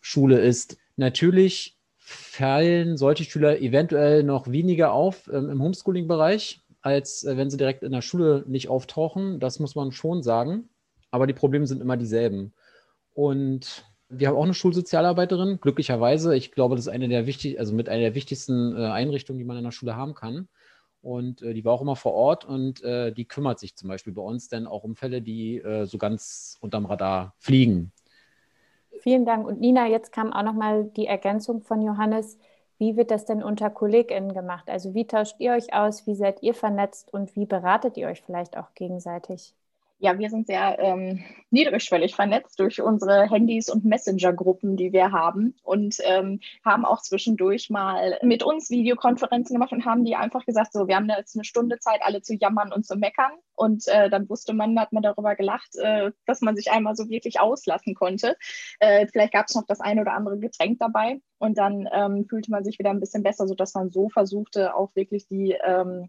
Schule 0.00 0.40
ist. 0.40 0.76
Natürlich 0.96 1.77
fallen 2.08 2.96
solche 2.96 3.24
Schüler 3.24 3.60
eventuell 3.60 4.22
noch 4.22 4.50
weniger 4.50 4.92
auf 4.92 5.28
ähm, 5.30 5.50
im 5.50 5.62
Homeschooling-Bereich, 5.62 6.62
als 6.80 7.22
äh, 7.24 7.36
wenn 7.36 7.50
sie 7.50 7.58
direkt 7.58 7.82
in 7.82 7.92
der 7.92 8.00
Schule 8.00 8.44
nicht 8.46 8.68
auftauchen. 8.68 9.40
Das 9.40 9.58
muss 9.60 9.74
man 9.74 9.92
schon 9.92 10.22
sagen. 10.22 10.70
Aber 11.10 11.26
die 11.26 11.34
Probleme 11.34 11.66
sind 11.66 11.82
immer 11.82 11.98
dieselben. 11.98 12.54
Und 13.12 13.84
wir 14.08 14.28
haben 14.28 14.36
auch 14.36 14.44
eine 14.44 14.54
Schulsozialarbeiterin, 14.54 15.60
glücklicherweise. 15.60 16.34
Ich 16.34 16.52
glaube, 16.52 16.76
das 16.76 16.86
ist 16.86 16.92
eine 16.92 17.08
der 17.08 17.26
wichtig, 17.26 17.60
also 17.60 17.74
mit 17.74 17.90
einer 17.90 18.00
der 18.00 18.14
wichtigsten 18.14 18.74
äh, 18.74 18.86
Einrichtungen, 18.86 19.38
die 19.38 19.44
man 19.44 19.58
in 19.58 19.64
der 19.64 19.72
Schule 19.72 19.94
haben 19.94 20.14
kann. 20.14 20.48
Und 21.02 21.42
äh, 21.42 21.52
die 21.52 21.64
war 21.64 21.74
auch 21.74 21.82
immer 21.82 21.96
vor 21.96 22.14
Ort 22.14 22.46
und 22.46 22.82
äh, 22.82 23.12
die 23.12 23.26
kümmert 23.26 23.58
sich 23.58 23.76
zum 23.76 23.88
Beispiel 23.88 24.14
bei 24.14 24.22
uns 24.22 24.48
dann 24.48 24.66
auch 24.66 24.82
um 24.82 24.96
Fälle, 24.96 25.20
die 25.20 25.58
äh, 25.58 25.84
so 25.84 25.98
ganz 25.98 26.56
unterm 26.60 26.86
Radar 26.86 27.34
fliegen. 27.38 27.92
Vielen 29.00 29.24
Dank. 29.24 29.46
Und 29.46 29.60
Nina, 29.60 29.86
jetzt 29.86 30.12
kam 30.12 30.32
auch 30.32 30.42
nochmal 30.42 30.84
die 30.84 31.06
Ergänzung 31.06 31.62
von 31.62 31.82
Johannes. 31.82 32.38
Wie 32.78 32.96
wird 32.96 33.10
das 33.10 33.24
denn 33.24 33.42
unter 33.42 33.70
KollegInnen 33.70 34.32
gemacht? 34.34 34.68
Also 34.70 34.94
wie 34.94 35.06
tauscht 35.06 35.36
ihr 35.38 35.52
euch 35.52 35.72
aus? 35.74 36.06
Wie 36.06 36.14
seid 36.14 36.42
ihr 36.42 36.54
vernetzt 36.54 37.12
und 37.12 37.34
wie 37.36 37.46
beratet 37.46 37.96
ihr 37.96 38.08
euch 38.08 38.22
vielleicht 38.22 38.56
auch 38.56 38.74
gegenseitig? 38.74 39.54
Ja, 40.00 40.16
wir 40.16 40.30
sind 40.30 40.46
sehr 40.46 40.78
ähm, 40.78 41.24
niedrigschwellig 41.50 42.14
vernetzt 42.14 42.60
durch 42.60 42.80
unsere 42.80 43.28
Handys 43.28 43.68
und 43.68 43.84
Messenger-Gruppen, 43.84 44.76
die 44.76 44.92
wir 44.92 45.10
haben 45.10 45.56
und 45.64 45.96
ähm, 46.04 46.38
haben 46.64 46.84
auch 46.84 47.02
zwischendurch 47.02 47.68
mal 47.68 48.16
mit 48.22 48.44
uns 48.44 48.70
Videokonferenzen 48.70 49.54
gemacht 49.54 49.72
und 49.72 49.84
haben 49.84 50.04
die 50.04 50.14
einfach 50.14 50.46
gesagt, 50.46 50.72
so, 50.72 50.86
wir 50.86 50.94
haben 50.94 51.08
jetzt 51.08 51.34
eine 51.34 51.42
Stunde 51.42 51.80
Zeit, 51.80 51.98
alle 52.02 52.22
zu 52.22 52.34
jammern 52.36 52.72
und 52.72 52.86
zu 52.86 52.94
meckern. 52.94 53.32
Und 53.56 53.88
äh, 53.88 54.08
dann 54.08 54.28
wusste 54.28 54.54
man, 54.54 54.78
hat 54.78 54.92
man 54.92 55.02
darüber 55.02 55.34
gelacht, 55.34 55.74
äh, 55.74 56.12
dass 56.26 56.42
man 56.42 56.54
sich 56.54 56.70
einmal 56.70 56.94
so 56.94 57.08
wirklich 57.08 57.40
auslassen 57.40 57.96
konnte. 57.96 58.36
Äh, 58.78 59.08
vielleicht 59.08 59.32
gab 59.32 59.46
es 59.48 59.56
noch 59.56 59.66
das 59.66 59.80
eine 59.80 60.02
oder 60.02 60.12
andere 60.12 60.38
Getränk 60.38 60.78
dabei 60.78 61.20
und 61.38 61.58
dann 61.58 61.88
ähm, 61.92 62.24
fühlte 62.28 62.52
man 62.52 62.62
sich 62.62 62.78
wieder 62.78 62.90
ein 62.90 63.00
bisschen 63.00 63.24
besser, 63.24 63.48
sodass 63.48 63.74
man 63.74 63.90
so 63.90 64.10
versuchte, 64.10 64.76
auch 64.76 64.94
wirklich 64.94 65.26
die 65.26 65.56
ähm, 65.64 66.08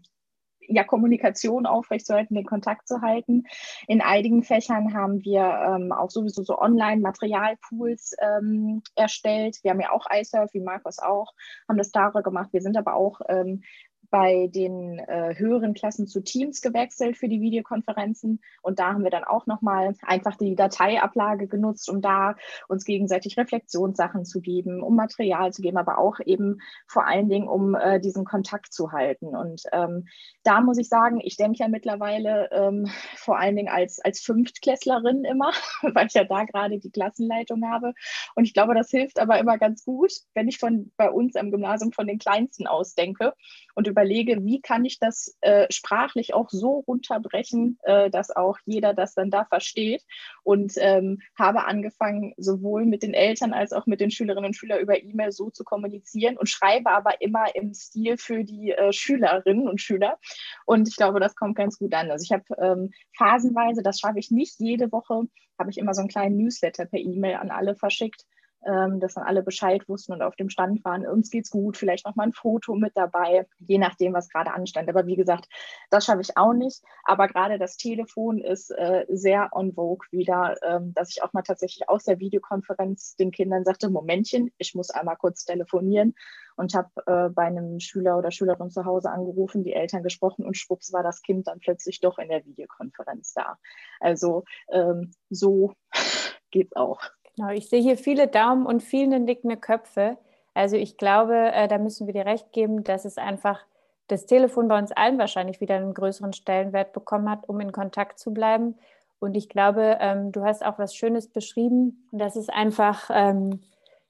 ja, 0.70 0.84
Kommunikation 0.84 1.66
aufrechtzuerhalten, 1.66 2.34
den 2.34 2.46
Kontakt 2.46 2.88
zu 2.88 3.02
halten. 3.02 3.44
In 3.86 4.00
einigen 4.00 4.42
Fächern 4.42 4.94
haben 4.94 5.24
wir 5.24 5.42
ähm, 5.42 5.92
auch 5.92 6.10
sowieso 6.10 6.42
so 6.42 6.58
Online-Materialpools 6.58 8.16
ähm, 8.20 8.82
erstellt. 8.94 9.58
Wir 9.62 9.72
haben 9.72 9.80
ja 9.80 9.92
auch 9.92 10.06
iSurf, 10.12 10.54
wie 10.54 10.60
Markus 10.60 10.98
auch, 10.98 11.32
haben 11.68 11.78
das 11.78 11.90
darüber 11.90 12.22
gemacht. 12.22 12.52
Wir 12.52 12.62
sind 12.62 12.76
aber 12.76 12.94
auch 12.94 13.20
ähm, 13.28 13.62
bei 14.10 14.48
den 14.52 14.98
äh, 14.98 15.34
höheren 15.36 15.74
Klassen 15.74 16.06
zu 16.06 16.20
Teams 16.20 16.60
gewechselt 16.60 17.16
für 17.16 17.28
die 17.28 17.40
Videokonferenzen. 17.40 18.40
Und 18.62 18.78
da 18.78 18.92
haben 18.92 19.04
wir 19.04 19.10
dann 19.10 19.24
auch 19.24 19.46
nochmal 19.46 19.94
einfach 20.02 20.36
die 20.36 20.56
Dateiablage 20.56 21.46
genutzt, 21.46 21.88
um 21.88 22.00
da 22.00 22.34
uns 22.68 22.84
gegenseitig 22.84 23.36
Reflexionssachen 23.36 24.24
zu 24.24 24.40
geben, 24.40 24.82
um 24.82 24.96
Material 24.96 25.52
zu 25.52 25.62
geben, 25.62 25.78
aber 25.78 25.98
auch 25.98 26.18
eben 26.24 26.58
vor 26.86 27.06
allen 27.06 27.28
Dingen, 27.28 27.48
um 27.48 27.74
äh, 27.74 28.00
diesen 28.00 28.24
Kontakt 28.24 28.72
zu 28.72 28.92
halten. 28.92 29.36
Und 29.36 29.62
ähm, 29.72 30.06
da 30.42 30.60
muss 30.60 30.78
ich 30.78 30.88
sagen, 30.88 31.20
ich 31.22 31.36
denke 31.36 31.58
ja 31.60 31.68
mittlerweile 31.68 32.50
ähm, 32.50 32.90
vor 33.16 33.38
allen 33.38 33.56
Dingen 33.56 33.68
als, 33.68 34.00
als 34.00 34.20
Fünftklässlerin 34.20 35.24
immer, 35.24 35.52
weil 35.82 36.06
ich 36.06 36.14
ja 36.14 36.24
da 36.24 36.44
gerade 36.44 36.78
die 36.78 36.90
Klassenleitung 36.90 37.64
habe. 37.70 37.94
Und 38.34 38.44
ich 38.44 38.54
glaube, 38.54 38.74
das 38.74 38.90
hilft 38.90 39.20
aber 39.20 39.38
immer 39.38 39.58
ganz 39.58 39.84
gut, 39.84 40.12
wenn 40.34 40.48
ich 40.48 40.58
von 40.58 40.90
bei 40.96 41.10
uns 41.10 41.36
am 41.36 41.50
Gymnasium 41.50 41.92
von 41.92 42.06
den 42.06 42.18
Kleinsten 42.18 42.66
ausdenke 42.66 43.34
und 43.74 43.86
über 43.86 43.99
überlege, 44.00 44.44
wie 44.44 44.60
kann 44.60 44.84
ich 44.84 44.98
das 44.98 45.36
äh, 45.42 45.66
sprachlich 45.70 46.32
auch 46.32 46.48
so 46.48 46.84
runterbrechen, 46.86 47.78
äh, 47.82 48.10
dass 48.10 48.34
auch 48.34 48.58
jeder 48.64 48.94
das 48.94 49.14
dann 49.14 49.30
da 49.30 49.44
versteht. 49.44 50.04
Und 50.42 50.72
ähm, 50.76 51.20
habe 51.38 51.66
angefangen, 51.66 52.32
sowohl 52.38 52.86
mit 52.86 53.02
den 53.02 53.12
Eltern 53.12 53.52
als 53.52 53.72
auch 53.72 53.86
mit 53.86 54.00
den 54.00 54.10
Schülerinnen 54.10 54.46
und 54.46 54.54
Schülern 54.54 54.80
über 54.80 55.02
E-Mail 55.02 55.32
so 55.32 55.50
zu 55.50 55.64
kommunizieren 55.64 56.36
und 56.36 56.48
schreibe 56.48 56.90
aber 56.90 57.20
immer 57.20 57.54
im 57.54 57.74
Stil 57.74 58.16
für 58.16 58.44
die 58.44 58.72
äh, 58.72 58.92
Schülerinnen 58.92 59.68
und 59.68 59.80
Schüler. 59.80 60.18
Und 60.64 60.88
ich 60.88 60.96
glaube, 60.96 61.20
das 61.20 61.36
kommt 61.36 61.56
ganz 61.56 61.78
gut 61.78 61.92
an. 61.94 62.10
Also 62.10 62.24
ich 62.24 62.32
habe 62.32 62.44
ähm, 62.58 62.90
phasenweise, 63.16 63.82
das 63.82 64.00
schaffe 64.00 64.18
ich 64.18 64.30
nicht 64.30 64.58
jede 64.60 64.92
Woche, 64.92 65.24
habe 65.58 65.70
ich 65.70 65.78
immer 65.78 65.94
so 65.94 66.00
einen 66.00 66.08
kleinen 66.08 66.38
Newsletter 66.38 66.86
per 66.86 67.00
E-Mail 67.00 67.36
an 67.36 67.50
alle 67.50 67.74
verschickt 67.74 68.24
ähm, 68.66 69.00
dass 69.00 69.14
dann 69.14 69.24
alle 69.24 69.42
Bescheid 69.42 69.88
wussten 69.88 70.12
und 70.12 70.22
auf 70.22 70.36
dem 70.36 70.50
Stand 70.50 70.84
waren, 70.84 71.06
uns 71.06 71.30
geht's 71.30 71.50
gut, 71.50 71.76
vielleicht 71.76 72.06
noch 72.06 72.16
mal 72.16 72.24
ein 72.24 72.32
Foto 72.32 72.74
mit 72.74 72.96
dabei, 72.96 73.46
je 73.58 73.78
nachdem, 73.78 74.12
was 74.12 74.28
gerade 74.28 74.52
anstand. 74.52 74.88
Aber 74.88 75.06
wie 75.06 75.16
gesagt, 75.16 75.46
das 75.90 76.04
schaffe 76.04 76.20
ich 76.20 76.36
auch 76.36 76.52
nicht. 76.52 76.82
Aber 77.04 77.28
gerade 77.28 77.58
das 77.58 77.76
Telefon 77.76 78.38
ist 78.38 78.70
äh, 78.70 79.06
sehr 79.08 79.50
on 79.52 79.72
vogue 79.74 80.06
wieder, 80.10 80.56
ähm, 80.62 80.92
dass 80.94 81.10
ich 81.10 81.22
auch 81.22 81.32
mal 81.32 81.42
tatsächlich 81.42 81.88
aus 81.88 82.04
der 82.04 82.18
Videokonferenz 82.18 83.16
den 83.16 83.30
Kindern 83.30 83.64
sagte, 83.64 83.90
Momentchen, 83.90 84.50
ich 84.58 84.74
muss 84.74 84.90
einmal 84.90 85.16
kurz 85.16 85.44
telefonieren 85.44 86.14
und 86.56 86.74
habe 86.74 86.90
äh, 87.06 87.30
bei 87.30 87.44
einem 87.44 87.80
Schüler 87.80 88.18
oder 88.18 88.30
Schülerin 88.30 88.70
zu 88.70 88.84
Hause 88.84 89.10
angerufen, 89.10 89.64
die 89.64 89.72
Eltern 89.72 90.02
gesprochen 90.02 90.44
und 90.44 90.56
schwupps 90.56 90.92
war 90.92 91.02
das 91.02 91.22
Kind 91.22 91.46
dann 91.46 91.60
plötzlich 91.60 92.00
doch 92.00 92.18
in 92.18 92.28
der 92.28 92.44
Videokonferenz 92.44 93.32
da. 93.32 93.56
Also 93.98 94.44
ähm, 94.70 95.12
so 95.30 95.72
geht's 96.50 96.76
auch. 96.76 97.00
Genau, 97.36 97.50
ich 97.50 97.68
sehe 97.68 97.82
hier 97.82 97.96
viele 97.96 98.28
Daumen 98.28 98.66
und 98.66 98.82
viele 98.82 99.20
nickende 99.20 99.56
Köpfe. 99.56 100.18
Also 100.54 100.76
ich 100.76 100.96
glaube, 100.96 101.34
äh, 101.52 101.68
da 101.68 101.78
müssen 101.78 102.06
wir 102.06 102.14
dir 102.14 102.26
recht 102.26 102.52
geben, 102.52 102.84
dass 102.84 103.04
es 103.04 103.18
einfach 103.18 103.60
das 104.08 104.26
Telefon 104.26 104.68
bei 104.68 104.78
uns 104.78 104.92
allen 104.92 105.18
wahrscheinlich 105.18 105.60
wieder 105.60 105.76
einen 105.76 105.94
größeren 105.94 106.32
Stellenwert 106.32 106.92
bekommen 106.92 107.30
hat, 107.30 107.48
um 107.48 107.60
in 107.60 107.72
Kontakt 107.72 108.18
zu 108.18 108.32
bleiben. 108.32 108.76
Und 109.20 109.36
ich 109.36 109.48
glaube, 109.48 109.98
ähm, 110.00 110.32
du 110.32 110.44
hast 110.44 110.64
auch 110.64 110.78
was 110.78 110.94
Schönes 110.94 111.28
beschrieben, 111.28 112.08
dass 112.10 112.36
es 112.36 112.48
einfach 112.48 113.10
ähm, 113.12 113.60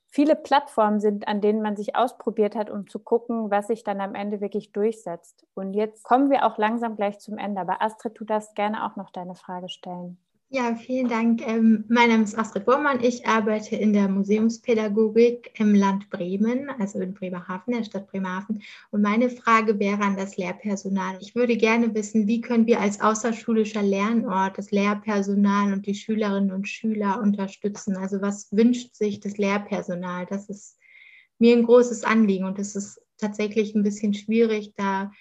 viele 0.09 0.37
Plattformen 0.37 1.01
sind, 1.01 1.29
an 1.29 1.41
denen 1.41 1.63
man 1.63 1.77
sich 1.77 1.97
ausprobiert 1.97 2.57
hat, 2.57 2.71
um 2.71 2.89
zu 2.89 2.99
gucken, 2.99 3.51
was 3.51 3.67
sich 3.67 3.85
dann 3.85 4.01
am 4.01 4.15
Ende 4.15 4.41
wirklich 4.41 4.73
durchsetzt. 4.73 5.47
Und 5.55 5.75
jetzt 5.75 6.05
kommen 6.05 6.31
wir 6.31 6.47
auch 6.47 6.59
langsam 6.59 6.97
gleich 6.97 7.19
zum 7.19 7.39
Ende. 7.39 7.61
Aber 7.61 7.83
Astrid, 7.83 8.19
du 8.19 8.25
darfst 8.25 8.55
gerne 8.55 8.87
auch 8.87 8.97
noch 8.97 9.11
deine 9.11 9.35
Frage 9.35 9.69
stellen. 9.69 10.19
Ja, 10.53 10.75
vielen 10.75 11.07
Dank. 11.07 11.47
Ähm, 11.47 11.85
mein 11.89 12.09
Name 12.09 12.25
ist 12.25 12.37
Astrid 12.37 12.65
Bormann. 12.65 13.05
Ich 13.05 13.25
arbeite 13.25 13.77
in 13.77 13.93
der 13.93 14.09
Museumspädagogik 14.09 15.53
im 15.61 15.77
Land 15.77 16.11
Bremen, 16.11 16.69
also 16.71 16.99
in 16.99 17.15
Bremerhaven, 17.15 17.73
der 17.73 17.85
Stadt 17.85 18.09
Bremerhaven. 18.11 18.61
Und 18.91 19.01
meine 19.01 19.31
Frage 19.31 19.79
wäre 19.79 20.01
an 20.03 20.17
das 20.17 20.37
Lehrpersonal. 20.37 21.19
Ich 21.21 21.37
würde 21.37 21.57
gerne 21.57 21.95
wissen, 21.95 22.27
wie 22.27 22.41
können 22.41 22.67
wir 22.67 22.81
als 22.81 23.01
außerschulischer 23.01 23.83
Lernort 23.85 24.59
das 24.59 24.73
Lehrpersonal 24.73 25.73
und 25.73 25.87
die 25.87 25.95
Schülerinnen 25.95 26.51
und 26.51 26.69
Schüler 26.69 27.21
unterstützen? 27.23 27.97
Also 27.97 28.21
was 28.21 28.51
wünscht 28.51 28.97
sich 28.97 29.21
das 29.21 29.39
Lehrpersonal? 29.39 30.27
Das 30.27 30.49
ist 30.49 30.77
mir 31.39 31.57
ein 31.57 31.65
großes 31.65 32.03
Anliegen 32.03 32.45
und 32.45 32.59
es 32.59 32.75
ist 32.75 33.01
tatsächlich 33.19 33.77
ein 33.77 33.85
bisschen 33.85 34.15
schwierig, 34.15 34.73
da 34.75 35.13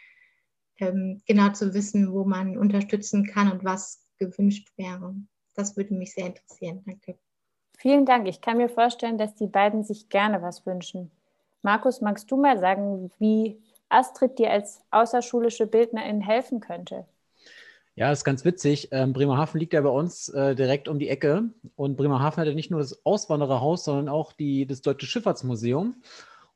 ähm, 0.79 1.21
genau 1.27 1.51
zu 1.51 1.75
wissen, 1.75 2.13
wo 2.13 2.25
man 2.25 2.57
unterstützen 2.57 3.27
kann 3.27 3.51
und 3.51 3.63
was 3.63 4.08
gewünscht 4.19 4.69
wäre. 4.77 5.15
Das 5.55 5.75
würde 5.75 5.93
mich 5.93 6.13
sehr 6.13 6.27
interessieren. 6.27 6.83
Danke. 6.85 7.17
Vielen 7.77 8.05
Dank. 8.05 8.27
Ich 8.27 8.41
kann 8.41 8.57
mir 8.57 8.69
vorstellen, 8.69 9.17
dass 9.17 9.35
die 9.35 9.47
beiden 9.47 9.83
sich 9.83 10.09
gerne 10.09 10.41
was 10.41 10.65
wünschen. 10.65 11.11
Markus, 11.61 12.01
magst 12.01 12.29
du 12.29 12.38
mal 12.38 12.59
sagen, 12.59 13.09
wie 13.19 13.61
Astrid 13.89 14.38
dir 14.38 14.51
als 14.51 14.81
außerschulische 14.91 15.65
Bildnerin 15.65 16.21
helfen 16.21 16.59
könnte? 16.59 17.05
Ja, 17.95 18.09
das 18.09 18.19
ist 18.19 18.23
ganz 18.23 18.45
witzig. 18.45 18.89
Ähm, 18.91 19.11
Bremerhaven 19.11 19.59
liegt 19.59 19.73
ja 19.73 19.81
bei 19.81 19.89
uns 19.89 20.29
äh, 20.29 20.55
direkt 20.55 20.88
um 20.88 20.99
die 20.99 21.09
Ecke. 21.09 21.49
Und 21.75 21.97
Bremerhaven 21.97 22.39
hat 22.39 22.47
ja 22.47 22.53
nicht 22.53 22.71
nur 22.71 22.79
das 22.79 23.05
Auswandererhaus, 23.05 23.83
sondern 23.83 24.07
auch 24.07 24.31
die, 24.31 24.65
das 24.65 24.81
Deutsche 24.81 25.05
Schifffahrtsmuseum. 25.05 25.95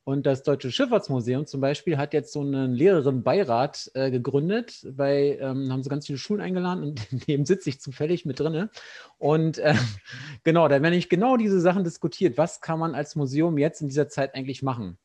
Und 0.05 0.25
das 0.25 0.43
Deutsche 0.43 0.69
Schifffahrtsmuseum 0.69 1.45
zum 1.45 1.62
Beispiel 1.62 1.98
hat 1.98 2.13
jetzt 2.13 2.33
so 2.33 2.41
einen 2.41 2.74
Lehrerinnenbeirat 2.74 3.91
äh, 3.93 4.12
gegründet, 4.12 4.86
weil 4.89 5.38
ähm, 5.39 5.72
haben 5.72 5.81
sie 5.81 5.89
ganz 5.89 6.05
viele 6.05 6.17
Schulen 6.17 6.41
eingeladen 6.41 6.83
und 6.83 7.13
in 7.27 7.45
sitze 7.45 7.69
ich 7.69 7.79
zufällig 7.79 8.25
mit 8.25 8.39
drin. 8.39 8.69
Und 9.17 9.60
äh, 9.60 9.75
genau, 10.43 10.67
da 10.67 10.81
werden 10.81 10.93
ich 10.93 11.07
genau 11.07 11.38
diese 11.38 11.62
Sachen 11.62 11.86
diskutiert. 11.86 12.38
Was 12.38 12.60
kann 12.60 12.79
man 12.79 12.95
als 12.95 13.15
Museum 13.15 13.57
jetzt 13.57 13.81
in 13.81 13.88
dieser 13.88 14.10
Zeit 14.10 14.36
eigentlich 14.36 14.62
machen? 14.62 14.98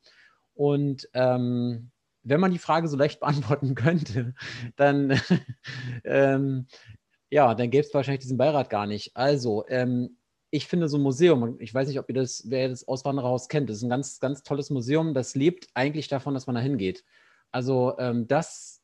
Und 0.55 1.09
ähm, 1.14 1.93
wenn 2.25 2.40
man 2.40 2.50
die 2.50 2.59
Frage 2.59 2.88
so 2.88 2.97
leicht 2.97 3.21
beantworten 3.21 3.76
könnte, 3.76 4.35
dann 4.76 5.21
ähm, 6.05 6.67
ja, 7.31 7.55
dann 7.55 7.71
gäbe 7.71 7.87
es 7.87 7.95
wahrscheinlich 7.95 8.23
diesen 8.23 8.38
Beirat 8.38 8.71
gar 8.71 8.87
nicht. 8.87 9.17
Also, 9.17 9.64
ähm, 9.69 10.18
ich 10.50 10.67
finde 10.67 10.88
so 10.88 10.97
ein 10.97 11.02
Museum, 11.02 11.57
ich 11.61 11.75
weiß 11.75 11.88
nicht, 11.88 11.99
ob 11.99 12.09
ihr 12.09 12.14
das, 12.14 12.45
wer 12.47 12.69
das 12.69 12.87
Auswandererhaus 12.88 13.49
kennt, 13.49 13.69
das 13.69 13.78
ist 13.78 13.83
ein 13.83 13.90
ganz, 13.90 14.21
ganz 14.21 14.43
tolles 14.43 14.71
Museum, 14.71 15.14
das 15.14 15.35
lebt 15.35 15.69
eigentlich 15.75 16.09
davon, 16.09 16.35
dass 16.35 16.47
man 16.47 16.57
da 16.57 16.62
hingeht. 16.62 17.05
Also 17.51 17.94
ähm, 17.99 18.27
das 18.29 18.83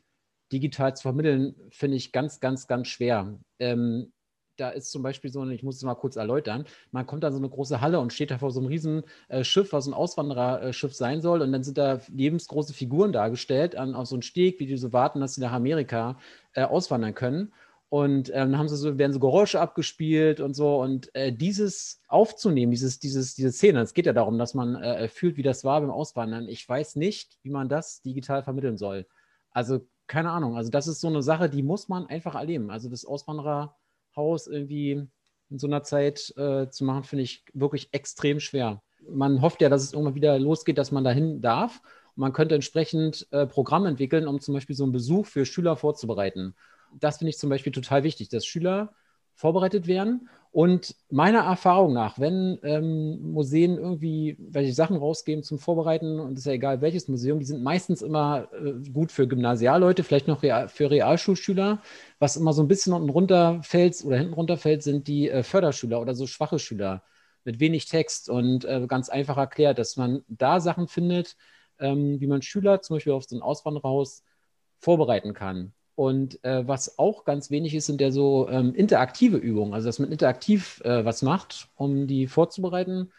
digital 0.53 0.95
zu 0.95 1.03
vermitteln, 1.03 1.55
finde 1.71 1.97
ich 1.97 2.13
ganz, 2.13 2.41
ganz, 2.41 2.67
ganz 2.67 2.89
schwer. 2.89 3.39
Ähm, 3.59 4.13
da 4.57 4.71
ist 4.71 4.93
zum 4.93 5.03
Beispiel 5.03 5.33
so, 5.33 5.45
ich 5.49 5.63
muss 5.63 5.77
es 5.77 5.83
mal 5.83 5.95
kurz 5.95 6.17
erläutern, 6.17 6.65
man 6.93 7.07
kommt 7.07 7.25
da 7.25 7.33
so 7.33 7.39
eine 7.39 7.49
große 7.49 7.81
Halle 7.81 7.99
und 7.99 8.13
steht 8.13 8.31
da 8.31 8.39
vor 8.39 8.51
so 8.51 8.61
einem 8.61 8.69
riesen 8.69 9.03
äh, 9.29 9.43
Schiff, 9.43 9.73
was 9.73 9.87
ein 9.87 9.95
Auswandererschiff 9.95 10.95
sein 10.95 11.23
soll 11.23 11.43
und 11.43 11.51
dann 11.51 11.65
sind 11.65 11.79
da 11.79 12.01
lebensgroße 12.13 12.73
Figuren 12.73 13.13
dargestellt 13.13 13.75
an, 13.75 13.95
auf 13.95 14.07
so 14.07 14.15
einem 14.15 14.23
Steg, 14.23 14.61
wie 14.61 14.67
die 14.67 14.77
so 14.77 14.93
warten, 14.93 15.21
dass 15.21 15.35
sie 15.35 15.41
nach 15.41 15.53
Amerika 15.53 16.19
äh, 16.53 16.63
auswandern 16.63 17.15
können. 17.15 17.53
Und 17.95 18.29
ähm, 18.31 18.51
dann 18.51 18.59
haben 18.59 18.69
sie 18.69 18.77
so, 18.77 18.99
werden 18.99 19.13
so 19.13 19.21
Geräusche 19.21 19.61
abgespielt 19.61 20.41
und 20.41 20.55
so. 20.55 20.83
Und 20.83 21.15
äh, 21.15 21.33
dieses 21.33 22.03
aufzunehmen, 22.09 22.73
dieses, 22.73 22.99
dieses, 22.99 23.37
diese 23.37 23.53
Szene, 23.53 23.83
es 23.83 23.95
geht 23.95 24.07
ja 24.07 24.13
darum, 24.13 24.37
dass 24.37 24.53
man 24.53 24.75
äh, 24.75 25.07
fühlt, 25.07 25.37
wie 25.37 25.45
das 25.45 25.63
war 25.63 25.81
beim 25.81 25.93
Auswandern. 25.93 26.49
Ich 26.49 26.69
weiß 26.69 26.97
nicht, 26.97 27.39
wie 27.45 27.51
man 27.51 27.69
das 27.69 28.03
digital 28.03 28.43
vermitteln 28.43 28.77
soll. 28.79 29.07
Also, 29.53 29.87
keine 30.09 30.33
Ahnung. 30.33 30.57
Also, 30.57 30.73
das 30.73 30.89
ist 30.89 31.01
so 31.01 31.07
eine 31.07 31.23
Sache, 31.23 31.49
die 31.49 31.63
muss 31.63 31.89
man 31.89 32.07
einfach 32.07 32.35
erleben. 32.35 32.69
Also, 32.69 32.91
das 32.91 33.05
Auswandererhaus 33.05 34.49
irgendwie 34.49 35.07
in 35.51 35.59
so 35.61 35.69
einer 35.69 35.85
Zeit 35.85 36.37
äh, 36.37 36.69
zu 36.71 36.83
machen, 36.85 37.05
finde 37.05 37.23
ich 37.23 37.45
wirklich 37.53 37.91
extrem 37.93 38.41
schwer. 38.41 38.83
Man 39.09 39.41
hofft 39.41 39.63
ja, 39.63 39.69
dass 39.69 39.85
es 39.85 39.93
irgendwann 39.93 40.17
wieder 40.17 40.37
losgeht, 40.41 40.79
dass 40.79 40.91
man 40.91 41.05
dahin 41.05 41.41
darf. 41.41 41.81
Und 42.17 42.23
man 42.23 42.33
könnte 42.33 42.57
entsprechend 42.57 43.29
äh, 43.31 43.47
Programme 43.47 43.89
entwickeln, 43.89 44.27
um 44.27 44.41
zum 44.41 44.55
Beispiel 44.55 44.75
so 44.75 44.83
einen 44.83 44.93
Besuch 44.93 45.27
für 45.27 45.47
Schüler 45.47 45.77
vorzubereiten 45.77 46.57
das 47.01 47.19
finde 47.19 47.31
ich 47.31 47.39
zum 47.39 47.51
Beispiel 47.51 47.73
total 47.73 48.03
wichtig, 48.05 48.29
dass 48.29 48.47
Schüler 48.47 48.95
vorbereitet 49.35 49.87
werden. 49.87 50.29
Und 50.53 50.95
meiner 51.11 51.41
Erfahrung 51.41 51.93
nach, 51.93 52.21
wenn 52.21 52.61
ähm, 52.63 53.33
Museen 53.33 53.77
irgendwie 53.77 54.37
welche 54.39 54.73
Sachen 54.73 54.97
rausgeben 54.97 55.43
zum 55.43 55.59
Vorbereiten, 55.59 56.21
und 56.21 56.35
es 56.35 56.41
ist 56.41 56.47
ja 56.47 56.53
egal 56.53 56.81
welches 56.81 57.09
Museum, 57.09 57.41
die 57.41 57.45
sind 57.45 57.65
meistens 57.65 58.03
immer 58.03 58.49
äh, 58.53 58.89
gut 58.93 59.11
für 59.11 59.27
Gymnasialleute, 59.27 60.05
vielleicht 60.05 60.29
noch 60.29 60.45
Real, 60.45 60.69
für 60.69 60.93
Realschulschüler. 60.93 61.83
Was 62.21 62.37
immer 62.37 62.53
so 62.53 62.63
ein 62.63 62.69
bisschen 62.69 62.93
unten 62.93 63.11
runterfällt 63.11 64.05
oder 64.05 64.17
hinten 64.17 64.35
runterfällt, 64.35 64.85
sind 64.85 65.09
die 65.09 65.29
äh, 65.29 65.43
Förderschüler 65.43 66.01
oder 66.01 66.15
so 66.15 66.29
schwache 66.29 66.61
Schüler 66.61 67.03
mit 67.43 67.59
wenig 67.59 67.87
Text 67.87 68.29
und 68.31 68.65
äh, 68.65 68.87
ganz 68.87 69.09
einfach 69.09 69.37
erklärt, 69.37 69.79
dass 69.79 69.97
man 69.97 70.23
da 70.29 70.61
Sachen 70.61 70.87
findet, 70.87 71.37
ähm, 71.81 72.21
wie 72.21 72.29
man 72.29 72.43
Schüler 72.43 72.81
zum 72.81 72.97
Beispiel 72.97 73.13
auf 73.13 73.25
so 73.25 73.37
ein 73.37 73.43
Auswanderhaus 73.43 74.23
vorbereiten 74.79 75.35
kann. 75.35 75.75
Und 75.97 76.43
äh, 76.45 76.67
was 76.67 76.99
auch 76.99 77.25
ganz 77.25 77.51
wenig 77.51 77.75
ist, 77.75 77.87
sind 77.87 78.01
ja 78.01 78.11
so 78.11 78.49
ähm, 78.49 78.75
interaktive 78.75 79.37
Übungen, 79.37 79.75
also 79.75 79.87
dass 79.87 80.01
man 80.01 80.11
interaktiv 80.11 80.81
äh, 80.85 81.05
was 81.05 81.23
macht, 81.23 81.69
um 81.77 82.07
die 82.07 82.27
vorzubereiten. 82.27 83.13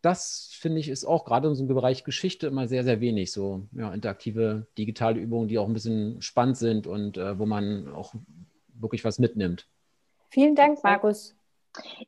Das 0.00 0.50
finde 0.52 0.78
ich 0.78 0.88
ist 0.88 1.04
auch 1.04 1.24
gerade 1.24 1.48
in 1.48 1.54
so 1.54 1.64
einem 1.64 1.74
Bereich 1.74 2.04
Geschichte 2.04 2.46
immer 2.46 2.68
sehr, 2.68 2.84
sehr 2.84 3.00
wenig. 3.00 3.32
So 3.32 3.66
ja, 3.72 3.92
interaktive 3.92 4.66
digitale 4.78 5.20
Übungen, 5.20 5.48
die 5.48 5.58
auch 5.58 5.66
ein 5.66 5.74
bisschen 5.74 6.22
spannend 6.22 6.56
sind 6.56 6.86
und 6.86 7.18
äh, 7.18 7.38
wo 7.38 7.44
man 7.44 7.88
auch 7.88 8.14
wirklich 8.68 9.04
was 9.04 9.18
mitnimmt. 9.18 9.66
Vielen 10.30 10.54
Dank, 10.54 10.82
Markus. 10.84 11.34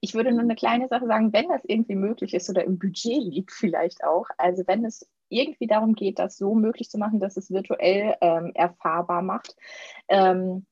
Ich 0.01 0.14
würde 0.14 0.31
nur 0.33 0.42
eine 0.42 0.55
kleine 0.55 0.88
Sache 0.88 1.07
sagen, 1.07 1.33
wenn 1.33 1.49
das 1.49 1.64
irgendwie 1.64 1.97
möglich 1.97 2.35
ist 2.35 2.49
oder 2.51 2.64
im 2.64 2.79
Budget 2.79 3.23
liegt 3.23 3.53
vielleicht 3.53 4.05
auch. 4.05 4.27
Also 4.38 4.62
wenn 4.66 4.85
es 4.85 5.07
irgendwie 5.33 5.66
darum 5.66 5.95
geht, 5.95 6.18
das 6.18 6.37
so 6.37 6.55
möglich 6.55 6.90
zu 6.90 6.99
machen, 6.99 7.21
dass 7.21 7.37
es 7.37 7.51
virtuell 7.51 8.16
ähm, 8.21 8.53
erfahrbar 8.55 9.23
macht. 9.23 9.57
Ähm, 10.09 10.66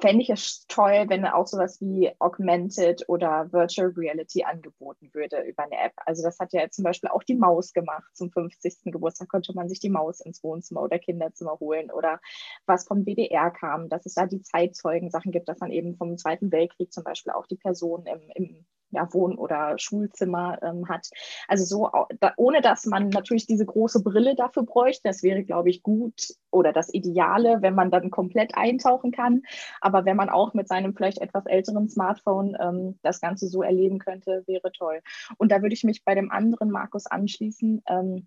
fände 0.00 0.22
ich 0.22 0.30
es 0.30 0.66
toll, 0.66 1.04
wenn 1.08 1.26
auch 1.26 1.46
sowas 1.46 1.80
wie 1.80 2.10
Augmented 2.18 3.08
oder 3.08 3.52
Virtual 3.52 3.92
Reality 3.96 4.44
angeboten 4.44 5.10
würde 5.12 5.42
über 5.42 5.64
eine 5.64 5.78
App. 5.78 5.92
Also 6.06 6.22
das 6.22 6.38
hat 6.38 6.52
ja 6.52 6.68
zum 6.70 6.84
Beispiel 6.84 7.10
auch 7.10 7.22
die 7.22 7.34
Maus 7.34 7.72
gemacht. 7.72 8.08
Zum 8.14 8.30
50. 8.30 8.84
Geburtstag 8.84 9.28
konnte 9.28 9.52
man 9.54 9.68
sich 9.68 9.80
die 9.80 9.90
Maus 9.90 10.20
ins 10.20 10.42
Wohnzimmer 10.42 10.82
oder 10.82 10.98
Kinderzimmer 10.98 11.58
holen 11.60 11.90
oder 11.90 12.20
was 12.66 12.86
vom 12.86 13.04
WDR 13.04 13.50
kam, 13.50 13.88
dass 13.88 14.06
es 14.06 14.14
da 14.14 14.26
die 14.26 14.42
Zeitzeugen-Sachen 14.42 15.32
gibt, 15.32 15.48
dass 15.48 15.60
man 15.60 15.70
eben 15.70 15.96
vom 15.96 16.16
Zweiten 16.16 16.50
Weltkrieg 16.50 16.92
zum 16.92 17.04
Beispiel 17.04 17.32
auch 17.32 17.46
die 17.46 17.56
Person 17.56 18.06
im, 18.06 18.20
im 18.34 18.66
ja, 18.90 19.12
Wohn- 19.12 19.38
oder 19.38 19.78
Schulzimmer 19.78 20.58
ähm, 20.62 20.88
hat. 20.88 21.08
Also 21.48 21.64
so, 21.64 21.90
da, 22.20 22.32
ohne 22.36 22.60
dass 22.60 22.86
man 22.86 23.08
natürlich 23.08 23.46
diese 23.46 23.66
große 23.66 24.02
Brille 24.02 24.34
dafür 24.34 24.64
bräuchte. 24.64 25.02
Das 25.04 25.22
wäre, 25.22 25.44
glaube 25.44 25.70
ich, 25.70 25.82
gut 25.82 26.34
oder 26.50 26.72
das 26.72 26.92
Ideale, 26.92 27.62
wenn 27.62 27.74
man 27.74 27.90
dann 27.90 28.10
komplett 28.10 28.56
eintauchen 28.56 29.12
kann. 29.12 29.42
Aber 29.80 30.04
wenn 30.04 30.16
man 30.16 30.28
auch 30.28 30.54
mit 30.54 30.68
seinem 30.68 30.94
vielleicht 30.94 31.18
etwas 31.18 31.46
älteren 31.46 31.88
Smartphone 31.88 32.56
ähm, 32.60 32.98
das 33.02 33.20
Ganze 33.20 33.48
so 33.48 33.62
erleben 33.62 33.98
könnte, 33.98 34.44
wäre 34.46 34.72
toll. 34.72 35.00
Und 35.38 35.52
da 35.52 35.62
würde 35.62 35.74
ich 35.74 35.84
mich 35.84 36.04
bei 36.04 36.14
dem 36.14 36.30
anderen 36.30 36.70
Markus 36.70 37.06
anschließen. 37.06 37.82
Ähm, 37.88 38.26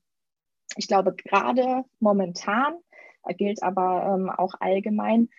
ich 0.76 0.88
glaube, 0.88 1.14
gerade 1.14 1.84
momentan, 2.00 2.76
gilt 3.38 3.64
aber 3.64 4.16
ähm, 4.16 4.30
auch 4.30 4.54
allgemein, 4.60 5.30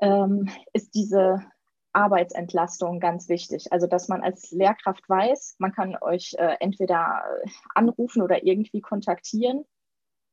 ähm, 0.00 0.48
ist 0.72 0.94
diese 0.94 1.44
Arbeitsentlastung 1.94 3.00
ganz 3.00 3.28
wichtig. 3.28 3.72
Also, 3.72 3.86
dass 3.86 4.08
man 4.08 4.22
als 4.22 4.50
Lehrkraft 4.50 5.08
weiß, 5.08 5.56
man 5.58 5.72
kann 5.72 5.96
euch 6.00 6.34
äh, 6.38 6.56
entweder 6.60 7.22
äh, 7.42 7.48
anrufen 7.74 8.22
oder 8.22 8.44
irgendwie 8.44 8.80
kontaktieren 8.80 9.64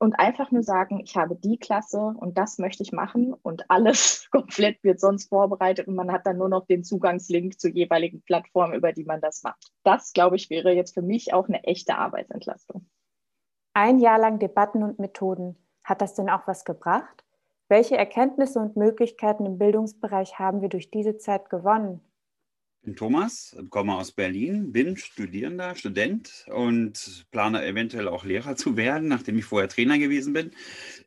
und 0.01 0.19
einfach 0.19 0.49
nur 0.49 0.63
sagen, 0.63 0.99
ich 1.03 1.15
habe 1.15 1.35
die 1.35 1.59
Klasse 1.59 1.99
und 1.99 2.35
das 2.37 2.57
möchte 2.57 2.81
ich 2.81 2.91
machen 2.91 3.33
und 3.33 3.69
alles 3.69 4.27
komplett 4.31 4.83
wird 4.83 4.99
sonst 4.99 5.29
vorbereitet 5.29 5.87
und 5.87 5.93
man 5.93 6.11
hat 6.11 6.25
dann 6.25 6.37
nur 6.37 6.49
noch 6.49 6.65
den 6.65 6.83
Zugangslink 6.83 7.59
zur 7.59 7.69
jeweiligen 7.69 8.23
Plattform, 8.23 8.73
über 8.73 8.93
die 8.93 9.05
man 9.05 9.21
das 9.21 9.43
macht. 9.43 9.71
Das, 9.83 10.11
glaube 10.13 10.37
ich, 10.37 10.49
wäre 10.49 10.71
jetzt 10.71 10.95
für 10.95 11.03
mich 11.03 11.33
auch 11.33 11.47
eine 11.47 11.63
echte 11.65 11.99
Arbeitsentlastung. 11.99 12.89
Ein 13.73 13.99
Jahr 13.99 14.17
lang 14.17 14.39
Debatten 14.39 14.81
und 14.81 14.97
Methoden. 14.97 15.55
Hat 15.83 16.01
das 16.01 16.15
denn 16.15 16.31
auch 16.31 16.47
was 16.47 16.65
gebracht? 16.65 17.23
Welche 17.71 17.95
Erkenntnisse 17.95 18.59
und 18.59 18.75
Möglichkeiten 18.75 19.45
im 19.45 19.57
Bildungsbereich 19.57 20.37
haben 20.37 20.61
wir 20.61 20.67
durch 20.67 20.91
diese 20.91 21.15
Zeit 21.15 21.49
gewonnen? 21.49 22.01
Ich 22.81 22.85
bin 22.85 22.97
Thomas, 22.97 23.55
komme 23.69 23.95
aus 23.95 24.11
Berlin, 24.11 24.73
bin 24.73 24.97
Studierender, 24.97 25.73
Student 25.75 26.47
und 26.53 27.25
plane 27.31 27.65
eventuell 27.65 28.09
auch 28.09 28.25
Lehrer 28.25 28.57
zu 28.57 28.75
werden, 28.75 29.07
nachdem 29.07 29.37
ich 29.37 29.45
vorher 29.45 29.69
Trainer 29.69 29.97
gewesen 29.99 30.33
bin. 30.33 30.51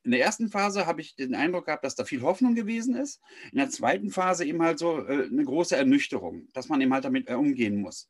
In 0.05 0.13
der 0.13 0.23
ersten 0.23 0.49
Phase 0.49 0.87
habe 0.87 1.03
ich 1.03 1.17
den 1.17 1.35
Eindruck 1.35 1.67
gehabt, 1.67 1.85
dass 1.85 1.97
da 1.97 2.07
viel 2.07 2.23
Hoffnung 2.23 2.55
gewesen 2.55 2.97
ist. 2.97 3.21
In 3.53 3.59
der 3.59 3.69
zweiten 3.69 4.09
Phase 4.09 4.47
eben 4.47 4.63
halt 4.63 4.79
so 4.79 5.07
äh, 5.07 5.27
eine 5.27 5.45
große 5.45 5.77
Ernüchterung, 5.77 6.49
dass 6.55 6.71
man 6.71 6.81
eben 6.81 6.95
halt 6.95 7.05
damit 7.05 7.29
äh, 7.29 7.35
umgehen 7.35 7.77
muss. 7.77 8.09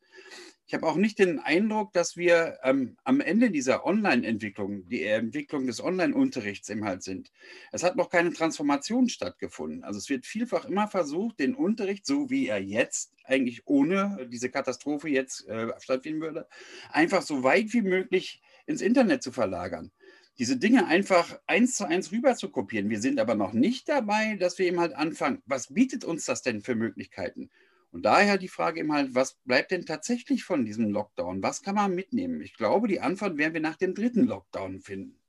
Ich 0.67 0.73
habe 0.73 0.87
auch 0.87 0.97
nicht 0.97 1.19
den 1.19 1.41
Eindruck, 1.41 1.93
dass 1.93 2.17
wir 2.17 2.59
ähm, 2.63 2.97
am 3.05 3.21
Ende 3.21 3.51
dieser 3.51 3.85
Online-Entwicklung, 3.85 4.89
die 4.89 5.05
Entwicklung 5.05 5.67
des 5.67 5.83
Online-Unterrichts 5.83 6.71
im 6.71 6.85
Halt 6.85 7.03
sind. 7.03 7.33
Es 7.71 7.83
hat 7.83 7.97
noch 7.97 8.09
keine 8.09 8.33
Transformation 8.33 9.09
stattgefunden. 9.11 9.85
Also 9.85 9.99
es 9.99 10.09
wird 10.09 10.25
vielfach 10.25 10.65
immer 10.65 10.89
versucht, 10.89 11.39
den 11.39 11.55
Unterricht, 11.55 12.07
so 12.07 12.31
wie 12.31 12.49
er 12.49 12.63
jetzt 12.63 13.13
eigentlich 13.25 13.67
ohne 13.67 14.27
diese 14.33 14.51
Katastrophe 14.51 15.09
jetzt 15.09 15.47
äh, 15.49 15.69
stattfinden 15.81 16.23
würde, 16.23 16.49
einfach 16.91 17.23
so 17.23 17.43
weit 17.43 17.73
wie 17.75 17.83
möglich 17.83 18.43
ins 18.67 18.81
Internet 18.81 19.23
zu 19.23 19.33
verlagern 19.33 19.93
diese 20.39 20.57
Dinge 20.57 20.87
einfach 20.87 21.39
eins 21.47 21.77
zu 21.77 21.87
eins 21.87 22.11
rüber 22.11 22.35
zu 22.35 22.51
kopieren. 22.51 22.91
Wir 22.91 23.01
sind 23.01 23.21
aber 23.21 23.35
noch 23.35 23.53
nicht 23.53 23.89
dabei, 23.89 24.37
dass 24.37 24.59
wir 24.59 24.67
eben 24.67 24.81
halt 24.81 24.95
anfangen, 24.95 25.43
was 25.47 25.73
bietet 25.73 26.05
uns 26.05 26.25
das 26.25 26.43
denn 26.43 26.61
für 26.61 26.75
Möglichkeiten? 26.75 27.51
Und 27.95 28.05
daher 28.05 28.39
die 28.39 28.49
Frage 28.49 28.81
eben 28.81 28.93
halt, 28.93 29.15
was 29.15 29.35
bleibt 29.45 29.71
denn 29.71 29.87
tatsächlich 29.87 30.43
von 30.43 30.65
diesem 30.65 30.91
Lockdown? 30.91 31.45
Was 31.45 31.63
kann 31.63 31.77
man 31.77 31.95
mitnehmen? 31.95 32.41
Ich 32.41 32.57
glaube, 32.57 32.89
die 32.89 33.01
Antwort 33.01 33.39
werden 33.39 33.55
wir 33.55 33.61
nach 33.61 33.77
dem 33.77 33.95
dritten 33.95 34.25
Lockdown 34.25 34.81
finden. 34.81 35.21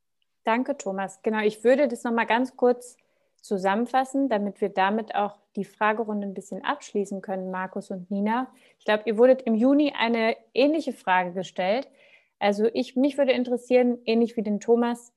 Danke, 0.43 0.75
Thomas. 0.75 1.21
Genau, 1.21 1.41
ich 1.41 1.63
würde 1.63 1.87
das 1.87 2.03
nochmal 2.03 2.25
ganz 2.25 2.57
kurz 2.57 2.97
zusammenfassen, 3.39 4.29
damit 4.29 4.61
wir 4.61 4.69
damit 4.69 5.13
auch 5.13 5.37
die 5.55 5.63
Fragerunde 5.63 6.25
ein 6.25 6.33
bisschen 6.33 6.65
abschließen 6.65 7.21
können, 7.21 7.51
Markus 7.51 7.91
und 7.91 8.09
Nina. 8.09 8.51
Ich 8.79 8.85
glaube, 8.85 9.03
ihr 9.05 9.19
wurdet 9.19 9.43
im 9.43 9.53
Juni 9.53 9.93
eine 9.95 10.35
ähnliche 10.55 10.93
Frage 10.93 11.33
gestellt. 11.33 11.87
Also 12.39 12.67
ich, 12.73 12.95
mich 12.95 13.19
würde 13.19 13.33
interessieren, 13.33 13.99
ähnlich 14.05 14.37
wie 14.37 14.41
den 14.41 14.59
Thomas, 14.59 15.13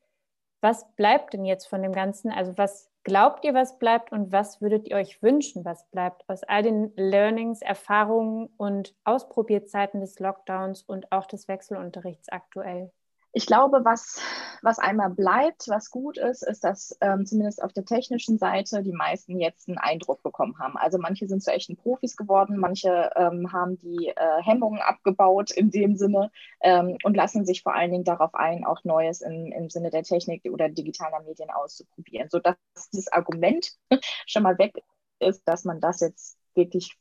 was 0.61 0.91
bleibt 0.97 1.35
denn 1.35 1.45
jetzt 1.45 1.67
von 1.67 1.83
dem 1.83 1.93
Ganzen? 1.93 2.31
Also 2.31 2.57
was 2.59 2.91
glaubt 3.05 3.45
ihr, 3.45 3.55
was 3.55 3.79
bleibt 3.79 4.13
und 4.13 4.33
was 4.33 4.61
würdet 4.61 4.89
ihr 4.89 4.97
euch 4.97 5.23
wünschen, 5.23 5.65
was 5.65 5.89
bleibt 5.91 6.29
aus 6.29 6.43
all 6.45 6.63
den 6.63 6.93
Learnings, 6.97 7.63
Erfahrungen 7.63 8.49
und 8.57 8.95
Ausprobierzeiten 9.05 10.01
des 10.01 10.19
Lockdowns 10.19 10.83
und 10.83 11.11
auch 11.13 11.27
des 11.27 11.49
Wechselunterrichts 11.49 12.29
aktuell? 12.29 12.93
Ich 13.33 13.47
glaube, 13.47 13.85
was, 13.85 14.21
was 14.63 14.79
einmal 14.79 15.11
bleibt, 15.11 15.69
was 15.69 15.91
gut 15.91 16.17
ist, 16.19 16.43
ist, 16.43 16.65
dass 16.65 16.97
ähm, 17.01 17.27
zumindest 17.27 17.63
auf 17.63 17.73
der 17.73 17.85
technischen 17.85 18.39
Seite 18.39 18.83
die 18.83 18.93
meisten 18.93 19.39
jetzt 19.39 19.69
einen 19.69 19.79
Eindruck 19.79 20.23
bekommen 20.23 20.59
haben. 20.59 20.77
Also 20.77 20.99
manche 20.99 21.29
sind 21.29 21.43
zu 21.43 21.53
echten 21.53 21.77
Profis 21.77 22.17
geworden, 22.17 22.57
manche 22.59 23.11
ähm, 23.17 23.53
haben 23.53 23.79
die 23.79 24.09
äh, 24.09 24.43
Hemmungen 24.43 24.81
abgebaut 24.81 25.51
in 25.51 25.71
dem 25.71 25.97
Sinne 25.97 26.31
ähm, 26.61 26.97
und 27.05 27.17
lassen 27.17 27.45
sich 27.45 27.63
vor 27.63 27.75
allen 27.75 27.91
Dingen 27.93 28.05
darauf 28.05 28.35
ein, 28.35 28.65
auch 28.65 28.83
Neues 28.85 29.21
im, 29.21 29.53
im 29.53 29.69
Sinne 29.69 29.91
der 29.91 30.03
Technik 30.03 30.45
oder 30.51 30.69
digitaler 30.69 31.21
Medien 31.23 31.51
auszuprobieren, 31.51 32.29
sodass 32.31 32.57
dieses 32.93 33.13
Argument 33.13 33.77
schon 34.27 34.43
mal 34.43 34.59
weg 34.59 34.75
ist, 35.21 35.43
dass 35.47 35.65
man 35.65 35.81
das 35.81 36.01
jetzt 36.01 36.39
wirklich 36.55 36.97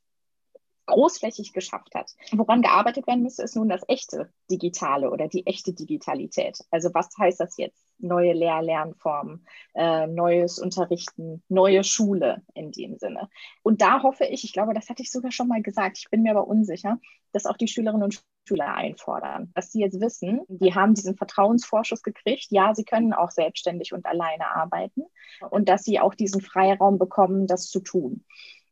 großflächig 0.88 1.54
geschafft 1.54 1.94
hat. 1.94 2.16
Woran 2.32 2.62
gearbeitet 2.62 3.06
werden 3.06 3.24
müsste, 3.24 3.44
ist 3.44 3.56
nun 3.56 3.70
das 3.70 3.82
echte 3.88 4.32
Digitale 4.50 5.12
oder 5.12 5.28
die 5.28 5.46
echte 5.46 5.74
Digitalität. 5.74 6.60
Also 6.72 6.90
was 6.94 7.10
heißt 7.18 7.40
das 7.40 7.58
jetzt? 7.58 7.86
Neue 8.00 8.34
Lehr-Lernformen, 8.34 9.46
äh, 9.76 10.08
neues 10.08 10.60
Unterrichten, 10.60 11.44
neue 11.50 11.84
Schule 11.84 12.42
in 12.54 12.72
dem 12.72 12.98
Sinne. 12.98 13.30
Und 13.64 13.82
da 13.82 14.04
hoffe 14.04 14.26
ich, 14.26 14.44
ich 14.44 14.54
glaube, 14.54 14.74
das 14.74 14.90
hatte 14.90 15.04
ich 15.04 15.12
sogar 15.12 15.32
schon 15.32 15.48
mal 15.48 15.62
gesagt, 15.62 15.98
ich 16.00 16.10
bin 16.10 16.24
mir 16.24 16.32
aber 16.32 16.48
unsicher, 16.48 17.00
dass 17.32 17.46
auch 17.46 17.58
die 17.58 17.68
Schülerinnen 17.68 18.04
und 18.04 18.22
Schüler 18.48 18.74
einfordern, 18.74 19.52
dass 19.56 19.72
sie 19.72 19.82
jetzt 19.82 20.00
wissen, 20.00 20.42
die 20.48 20.74
haben 20.74 20.94
diesen 20.94 21.18
Vertrauensvorschuss 21.18 22.02
gekriegt, 22.02 22.48
ja, 22.50 22.74
sie 22.74 22.86
können 22.86 23.14
auch 23.14 23.32
selbstständig 23.32 23.94
und 23.94 24.06
alleine 24.06 24.56
arbeiten 24.56 25.04
und 25.50 25.68
dass 25.68 25.84
sie 25.84 26.00
auch 26.00 26.16
diesen 26.16 26.42
Freiraum 26.42 26.98
bekommen, 26.98 27.48
das 27.48 27.68
zu 27.68 27.82
tun. 27.82 28.24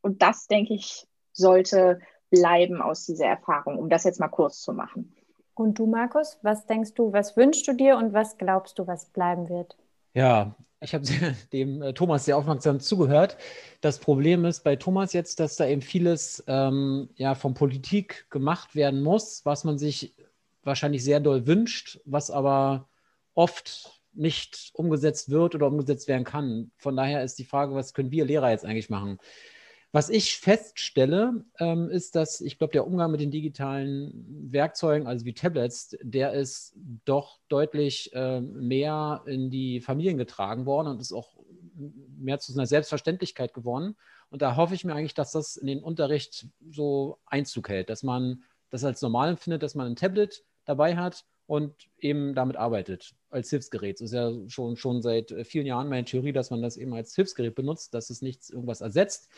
Und 0.01 0.21
das, 0.21 0.47
denke 0.47 0.75
ich, 0.75 1.07
sollte 1.35 1.99
bleiben 2.31 2.81
aus 2.81 3.05
dieser 3.05 3.27
Erfahrung, 3.27 3.77
um 3.77 3.89
das 3.89 4.03
jetzt 4.03 4.19
mal 4.19 4.27
kurz 4.27 4.61
zu 4.61 4.73
machen. 4.73 5.13
Und 5.53 5.79
du, 5.79 5.85
Markus, 5.85 6.37
was 6.41 6.65
denkst 6.65 6.93
du, 6.95 7.13
was 7.13 7.37
wünschst 7.37 7.67
du 7.67 7.73
dir 7.73 7.97
und 7.97 8.13
was 8.13 8.37
glaubst 8.37 8.77
du, 8.77 8.87
was 8.87 9.05
bleiben 9.05 9.47
wird? 9.47 9.77
Ja, 10.13 10.55
ich 10.81 10.93
habe 10.93 11.05
dem 11.53 11.81
äh, 11.81 11.93
Thomas 11.93 12.25
sehr 12.25 12.37
aufmerksam 12.37 12.79
zugehört. 12.79 13.37
Das 13.81 13.99
Problem 13.99 14.45
ist 14.45 14.63
bei 14.63 14.75
Thomas 14.75 15.13
jetzt, 15.13 15.39
dass 15.39 15.55
da 15.55 15.65
eben 15.65 15.81
vieles 15.81 16.43
ähm, 16.47 17.09
ja, 17.15 17.35
von 17.35 17.53
Politik 17.53 18.29
gemacht 18.29 18.75
werden 18.75 19.01
muss, 19.01 19.45
was 19.45 19.63
man 19.63 19.77
sich 19.77 20.13
wahrscheinlich 20.63 21.03
sehr 21.03 21.19
doll 21.19 21.47
wünscht, 21.47 21.99
was 22.05 22.31
aber 22.31 22.89
oft 23.33 24.01
nicht 24.13 24.71
umgesetzt 24.73 25.29
wird 25.29 25.55
oder 25.55 25.67
umgesetzt 25.67 26.07
werden 26.07 26.23
kann. 26.23 26.71
Von 26.77 26.95
daher 26.95 27.23
ist 27.23 27.37
die 27.37 27.45
Frage, 27.45 27.75
was 27.75 27.93
können 27.93 28.11
wir 28.11 28.25
Lehrer 28.25 28.49
jetzt 28.49 28.65
eigentlich 28.65 28.89
machen? 28.89 29.19
Was 29.95 30.09
ich 30.09 30.39
feststelle, 30.39 31.45
ähm, 31.57 31.89
ist, 31.89 32.17
dass 32.17 32.41
ich 32.41 32.57
glaube, 32.57 32.73
der 32.73 32.85
Umgang 32.85 33.11
mit 33.11 33.21
den 33.21 33.31
digitalen 33.31 34.51
Werkzeugen, 34.51 35.07
also 35.07 35.23
wie 35.23 35.33
Tablets, 35.33 35.95
der 36.01 36.33
ist 36.33 36.75
doch 37.05 37.39
deutlich 37.47 38.13
äh, 38.13 38.41
mehr 38.41 39.23
in 39.25 39.49
die 39.49 39.79
Familien 39.79 40.17
getragen 40.17 40.65
worden 40.65 40.89
und 40.89 40.99
ist 40.99 41.13
auch 41.13 41.37
mehr 42.17 42.39
zu 42.39 42.51
einer 42.51 42.65
Selbstverständlichkeit 42.65 43.53
geworden. 43.53 43.95
Und 44.29 44.41
da 44.41 44.57
hoffe 44.57 44.75
ich 44.75 44.83
mir 44.83 44.95
eigentlich, 44.95 45.13
dass 45.13 45.31
das 45.31 45.55
in 45.55 45.67
den 45.67 45.81
Unterricht 45.81 46.45
so 46.69 47.19
Einzug 47.25 47.69
hält, 47.69 47.89
dass 47.89 48.03
man 48.03 48.43
das 48.71 48.83
als 48.83 49.01
normal 49.01 49.29
empfindet, 49.29 49.63
dass 49.63 49.75
man 49.75 49.87
ein 49.87 49.95
Tablet 49.95 50.43
dabei 50.65 50.97
hat 50.97 51.23
und 51.47 51.73
eben 51.99 52.35
damit 52.35 52.57
arbeitet 52.57 53.15
als 53.29 53.49
Hilfsgerät. 53.49 54.01
Das 54.01 54.07
ist 54.07 54.13
ja 54.13 54.33
schon, 54.49 54.75
schon 54.75 55.01
seit 55.01 55.33
vielen 55.45 55.67
Jahren 55.67 55.87
meine 55.87 56.03
Theorie, 56.03 56.33
dass 56.33 56.49
man 56.49 56.61
das 56.61 56.75
eben 56.75 56.93
als 56.93 57.15
Hilfsgerät 57.15 57.55
benutzt, 57.55 57.93
dass 57.93 58.09
es 58.09 58.21
nichts 58.21 58.49
irgendwas 58.49 58.81
ersetzt 58.81 59.29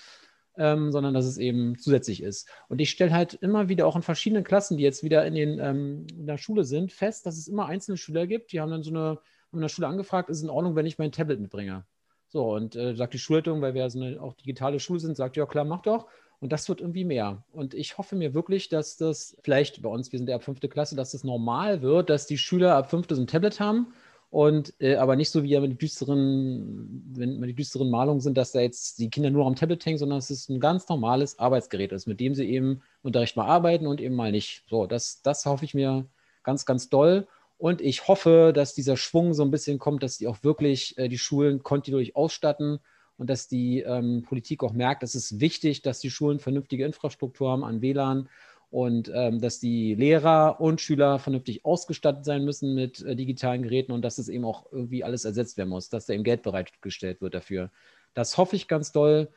ähm, 0.58 0.92
sondern 0.92 1.14
dass 1.14 1.26
es 1.26 1.38
eben 1.38 1.78
zusätzlich 1.78 2.22
ist. 2.24 2.50
Und 2.68 2.80
ich 2.80 2.90
stelle 2.90 3.14
halt 3.14 3.36
immer 3.36 3.70
wieder 3.70 3.88
auch 3.88 3.96
in 3.96 4.02
verschiedenen 4.02 4.44
Klassen, 4.44 4.78
die 4.78 4.84
jetzt 4.84 5.04
wieder 5.04 5.26
in, 5.26 5.36
den, 5.36 5.60
ähm, 5.60 6.08
in 6.12 6.28
der 6.28 6.38
Schule 6.38 6.64
sind, 6.64 6.92
fest, 6.92 7.26
dass 7.26 7.38
es 7.38 7.48
immer 7.48 7.68
einzelne 7.68 7.98
Schüler 7.98 8.28
gibt, 8.28 8.52
die 8.52 8.60
haben 8.60 8.72
dann 8.72 8.84
so 8.84 8.92
eine, 8.92 9.00
haben 9.00 9.20
in 9.54 9.62
der 9.62 9.70
Schule 9.70 9.88
angefragt, 9.88 10.30
ist 10.30 10.38
es 10.38 10.44
in 10.44 10.50
Ordnung, 10.50 10.76
wenn 10.76 10.86
ich 10.86 10.98
mein 10.98 11.12
Tablet 11.12 11.40
mitbringe? 11.40 11.86
So, 12.30 12.54
und 12.54 12.76
äh, 12.76 12.96
sagt 12.96 13.14
die 13.14 13.20
Schulleitung, 13.20 13.62
weil 13.62 13.74
wir 13.74 13.90
so 13.90 14.02
eine 14.02 14.22
auch 14.22 14.34
digitale 14.34 14.80
Schule 14.80 15.00
sind, 15.00 15.16
sagt, 15.16 15.38
ja 15.38 15.46
klar, 15.46 15.64
mach 15.64 15.82
doch. 15.82 16.08
Und 16.40 16.52
das 16.52 16.70
wird 16.70 16.82
irgendwie 16.82 17.06
mehr. 17.06 17.44
Und 17.52 17.74
ich 17.74 17.98
hoffe 17.98 18.16
mir 18.16 18.34
wirklich, 18.34 18.70
dass 18.70 18.98
das 18.98 19.38
vielleicht 19.42 19.82
bei 19.82 19.90
uns, 19.90 20.12
wir 20.12 20.20
sind 20.20 20.30
ja 20.30 20.36
ab 20.36 20.44
fünfte 20.44 20.70
Klasse, 20.70 20.96
dass 20.96 21.12
das 21.12 21.24
normal 21.24 21.82
wird, 21.82 22.10
dass 22.10 22.28
die 22.28 22.38
Schüler 22.38 22.76
ab 22.76 22.92
fünfte 22.92 23.16
so 23.16 23.22
ein 23.22 23.28
Tablet 23.28 23.60
haben 23.60 23.88
und 24.30 24.74
äh, 24.80 24.96
aber 24.96 25.16
nicht 25.16 25.30
so 25.30 25.44
wie 25.44 25.50
ja 25.50 25.62
mit 25.62 25.82
düsteren, 25.82 27.04
wenn 27.16 27.42
die 27.42 27.54
düsteren 27.54 27.90
Malungen 27.90 28.20
sind, 28.20 28.38
dass 28.38 28.52
da 28.52 28.60
jetzt 28.60 29.00
die 29.00 29.10
Kinder 29.10 29.30
nur 29.30 29.46
am 29.46 29.56
Tablet 29.56 29.86
hängen, 29.86 29.98
sondern 29.98 30.20
es 30.20 30.50
ein 30.50 30.60
ganz 30.60 30.90
normales 30.90 31.40
Arbeitsgerät 31.40 31.94
ist, 31.94 32.08
mit 32.08 32.20
dem 32.20 32.36
sie 32.36 32.50
eben 32.50 32.82
Unterricht 33.04 33.38
mal 33.38 33.46
arbeiten 33.46 33.88
und 33.88 34.02
eben 34.02 34.16
mal 34.16 34.32
nicht. 34.32 34.64
So, 34.70 34.86
das, 34.86 35.22
das 35.22 35.46
hoffe 35.46 35.64
ich 35.64 35.74
mir 35.74 36.06
ganz, 36.44 36.66
ganz 36.66 36.90
doll. 36.90 37.28
Und 37.58 37.82
ich 37.82 38.08
hoffe, 38.08 38.52
dass 38.54 38.76
dieser 38.76 38.98
Schwung 38.98 39.34
so 39.34 39.44
ein 39.44 39.52
bisschen 39.52 39.80
kommt, 39.80 40.04
dass 40.04 40.18
die 40.18 40.28
auch 40.28 40.44
wirklich 40.44 40.98
äh, 40.98 41.08
die 41.08 41.18
Schulen 41.18 41.64
kontinuierlich 41.64 42.16
ausstatten 42.16 42.80
und 43.18 43.30
dass 43.30 43.48
die 43.48 43.80
ähm, 43.80 44.24
Politik 44.28 44.64
auch 44.64 44.74
merkt, 44.74 45.04
es 45.04 45.16
ist 45.16 45.40
wichtig, 45.40 45.82
dass 45.82 46.00
die 46.00 46.12
Schulen 46.12 46.40
vernünftige 46.40 46.86
Infrastruktur 46.86 47.50
haben 47.50 47.64
an 47.64 47.82
WLAN 47.82 48.30
und 48.70 49.12
ähm, 49.14 49.40
dass 49.40 49.60
die 49.60 49.96
Lehrer 49.96 50.60
und 50.60 50.82
Schüler 50.82 51.20
vernünftig 51.20 51.64
ausgestattet 51.66 52.26
sein 52.26 52.44
müssen 52.44 52.74
mit 52.74 53.02
äh, 53.02 53.16
digitalen 53.16 53.64
Geräten 53.64 53.92
und 53.92 54.02
dass 54.04 54.18
es 54.18 54.28
eben 54.28 54.44
auch 54.46 54.72
irgendwie 54.72 55.04
alles 55.04 55.26
ersetzt 55.26 55.58
werden 55.58 55.70
muss, 55.70 55.90
dass 55.90 56.06
da 56.06 56.14
eben 56.14 56.24
Geld 56.24 56.44
bereitgestellt 56.44 57.22
wird 57.22 57.34
dafür. 57.34 57.72
Das 58.14 58.38
hoffe 58.38 58.56
ich 58.56 58.68
ganz 58.68 58.92
doll. 58.92 59.30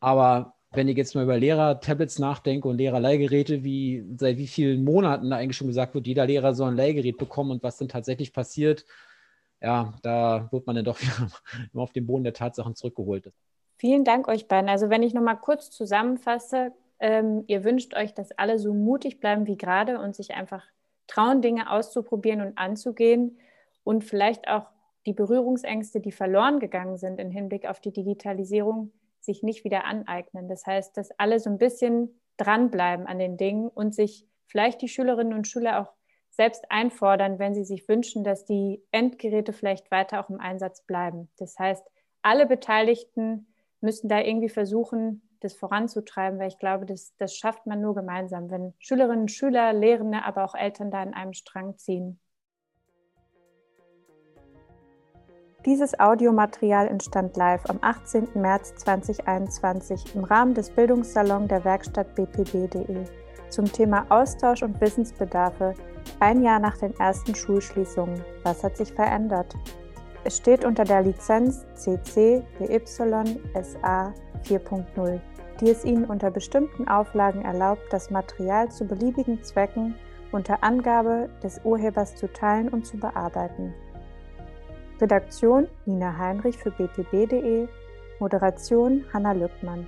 Aber 0.00 0.54
wenn 0.72 0.88
ich 0.88 0.96
jetzt 0.96 1.14
mal 1.14 1.24
über 1.24 1.38
Lehrer-Tablets 1.38 2.18
nachdenke 2.18 2.66
und 2.66 2.78
Lehrerleihgeräte, 2.78 3.62
wie 3.62 4.04
seit 4.16 4.38
wie 4.38 4.46
vielen 4.46 4.84
Monaten 4.84 5.30
da 5.30 5.36
eigentlich 5.36 5.56
schon 5.56 5.68
gesagt 5.68 5.94
wird, 5.94 6.06
jeder 6.06 6.26
Lehrer 6.26 6.54
soll 6.54 6.70
ein 6.70 6.76
Leihgerät 6.76 7.18
bekommen 7.18 7.50
und 7.50 7.62
was 7.62 7.76
dann 7.76 7.88
tatsächlich 7.88 8.32
passiert, 8.32 8.84
ja, 9.60 9.94
da 10.02 10.48
wird 10.50 10.66
man 10.66 10.74
dann 10.74 10.84
doch 10.84 11.00
wieder 11.00 11.30
auf 11.74 11.92
den 11.92 12.06
Boden 12.06 12.24
der 12.24 12.32
Tatsachen 12.32 12.74
zurückgeholt. 12.74 13.30
Vielen 13.76 14.04
Dank 14.04 14.28
euch 14.28 14.48
beiden. 14.48 14.68
Also 14.68 14.90
wenn 14.90 15.02
ich 15.02 15.14
nochmal 15.14 15.38
kurz 15.38 15.70
zusammenfasse, 15.70 16.72
ähm, 17.02 17.42
ihr 17.48 17.64
wünscht 17.64 17.94
euch, 17.94 18.14
dass 18.14 18.30
alle 18.38 18.60
so 18.60 18.72
mutig 18.72 19.18
bleiben 19.18 19.46
wie 19.48 19.56
gerade 19.56 19.98
und 19.98 20.14
sich 20.14 20.34
einfach 20.34 20.64
trauen, 21.08 21.42
Dinge 21.42 21.70
auszuprobieren 21.70 22.40
und 22.40 22.56
anzugehen 22.56 23.38
und 23.82 24.04
vielleicht 24.04 24.46
auch 24.46 24.66
die 25.04 25.12
Berührungsängste, 25.12 26.00
die 26.00 26.12
verloren 26.12 26.60
gegangen 26.60 26.96
sind 26.96 27.18
im 27.18 27.32
Hinblick 27.32 27.66
auf 27.66 27.80
die 27.80 27.92
Digitalisierung, 27.92 28.92
sich 29.18 29.42
nicht 29.42 29.64
wieder 29.64 29.84
aneignen. 29.84 30.48
Das 30.48 30.64
heißt, 30.64 30.96
dass 30.96 31.10
alle 31.18 31.40
so 31.40 31.50
ein 31.50 31.58
bisschen 31.58 32.20
dranbleiben 32.36 33.06
an 33.06 33.18
den 33.18 33.36
Dingen 33.36 33.68
und 33.68 33.92
sich 33.96 34.24
vielleicht 34.46 34.80
die 34.80 34.88
Schülerinnen 34.88 35.34
und 35.34 35.48
Schüler 35.48 35.80
auch 35.80 35.92
selbst 36.30 36.70
einfordern, 36.70 37.40
wenn 37.40 37.52
sie 37.52 37.64
sich 37.64 37.88
wünschen, 37.88 38.22
dass 38.22 38.44
die 38.44 38.80
Endgeräte 38.92 39.52
vielleicht 39.52 39.90
weiter 39.90 40.20
auch 40.20 40.30
im 40.30 40.38
Einsatz 40.38 40.82
bleiben. 40.86 41.28
Das 41.36 41.58
heißt, 41.58 41.84
alle 42.22 42.46
Beteiligten 42.46 43.48
müssen 43.80 44.08
da 44.08 44.20
irgendwie 44.20 44.48
versuchen, 44.48 45.20
das 45.44 45.54
voranzutreiben, 45.54 46.38
weil 46.38 46.48
ich 46.48 46.58
glaube, 46.58 46.86
das, 46.86 47.14
das 47.18 47.36
schafft 47.36 47.66
man 47.66 47.80
nur 47.80 47.94
gemeinsam, 47.94 48.50
wenn 48.50 48.74
Schülerinnen 48.78 49.28
Schüler, 49.28 49.72
Lehrende, 49.72 50.24
aber 50.24 50.44
auch 50.44 50.54
Eltern 50.54 50.90
da 50.90 51.02
an 51.02 51.14
einem 51.14 51.32
Strang 51.32 51.76
ziehen. 51.78 52.18
Dieses 55.64 55.98
Audiomaterial 56.00 56.88
entstand 56.88 57.36
live 57.36 57.64
am 57.70 57.78
18. 57.82 58.30
März 58.34 58.74
2021 58.76 60.16
im 60.16 60.24
Rahmen 60.24 60.54
des 60.54 60.70
Bildungssalons 60.70 61.46
der 61.46 61.64
Werkstatt 61.64 62.16
bpb.de 62.16 63.04
zum 63.48 63.66
Thema 63.66 64.04
Austausch 64.08 64.62
und 64.64 64.80
Wissensbedarfe 64.80 65.74
ein 66.18 66.42
Jahr 66.42 66.58
nach 66.58 66.78
den 66.78 66.98
ersten 66.98 67.34
Schulschließungen. 67.34 68.24
Was 68.42 68.64
hat 68.64 68.76
sich 68.76 68.92
verändert? 68.92 69.54
Es 70.24 70.38
steht 70.38 70.64
unter 70.64 70.84
der 70.84 71.02
Lizenz 71.02 71.64
CC 71.74 72.42
BY 72.58 72.80
SA 73.62 74.12
4.0, 74.44 75.20
die 75.62 75.70
es 75.70 75.84
Ihnen 75.84 76.04
unter 76.04 76.32
bestimmten 76.32 76.88
Auflagen 76.88 77.42
erlaubt, 77.42 77.82
das 77.90 78.10
Material 78.10 78.68
zu 78.70 78.84
beliebigen 78.84 79.42
Zwecken 79.44 79.94
unter 80.32 80.64
Angabe 80.64 81.28
des 81.40 81.60
Urhebers 81.62 82.16
zu 82.16 82.30
teilen 82.32 82.68
und 82.68 82.84
zu 82.84 82.96
bearbeiten. 82.96 83.72
Redaktion 85.00 85.68
Nina 85.86 86.18
Heinrich 86.18 86.58
für 86.58 86.72
bpb.de, 86.72 87.68
Moderation 88.18 89.04
Hanna 89.12 89.32
Lückmann, 89.32 89.86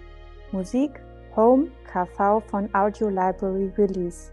Musik 0.53 0.93
Home 1.35 1.67
KV 1.93 2.41
von 2.47 2.73
Audio 2.73 3.09
Library 3.09 3.73
Release. 3.77 4.31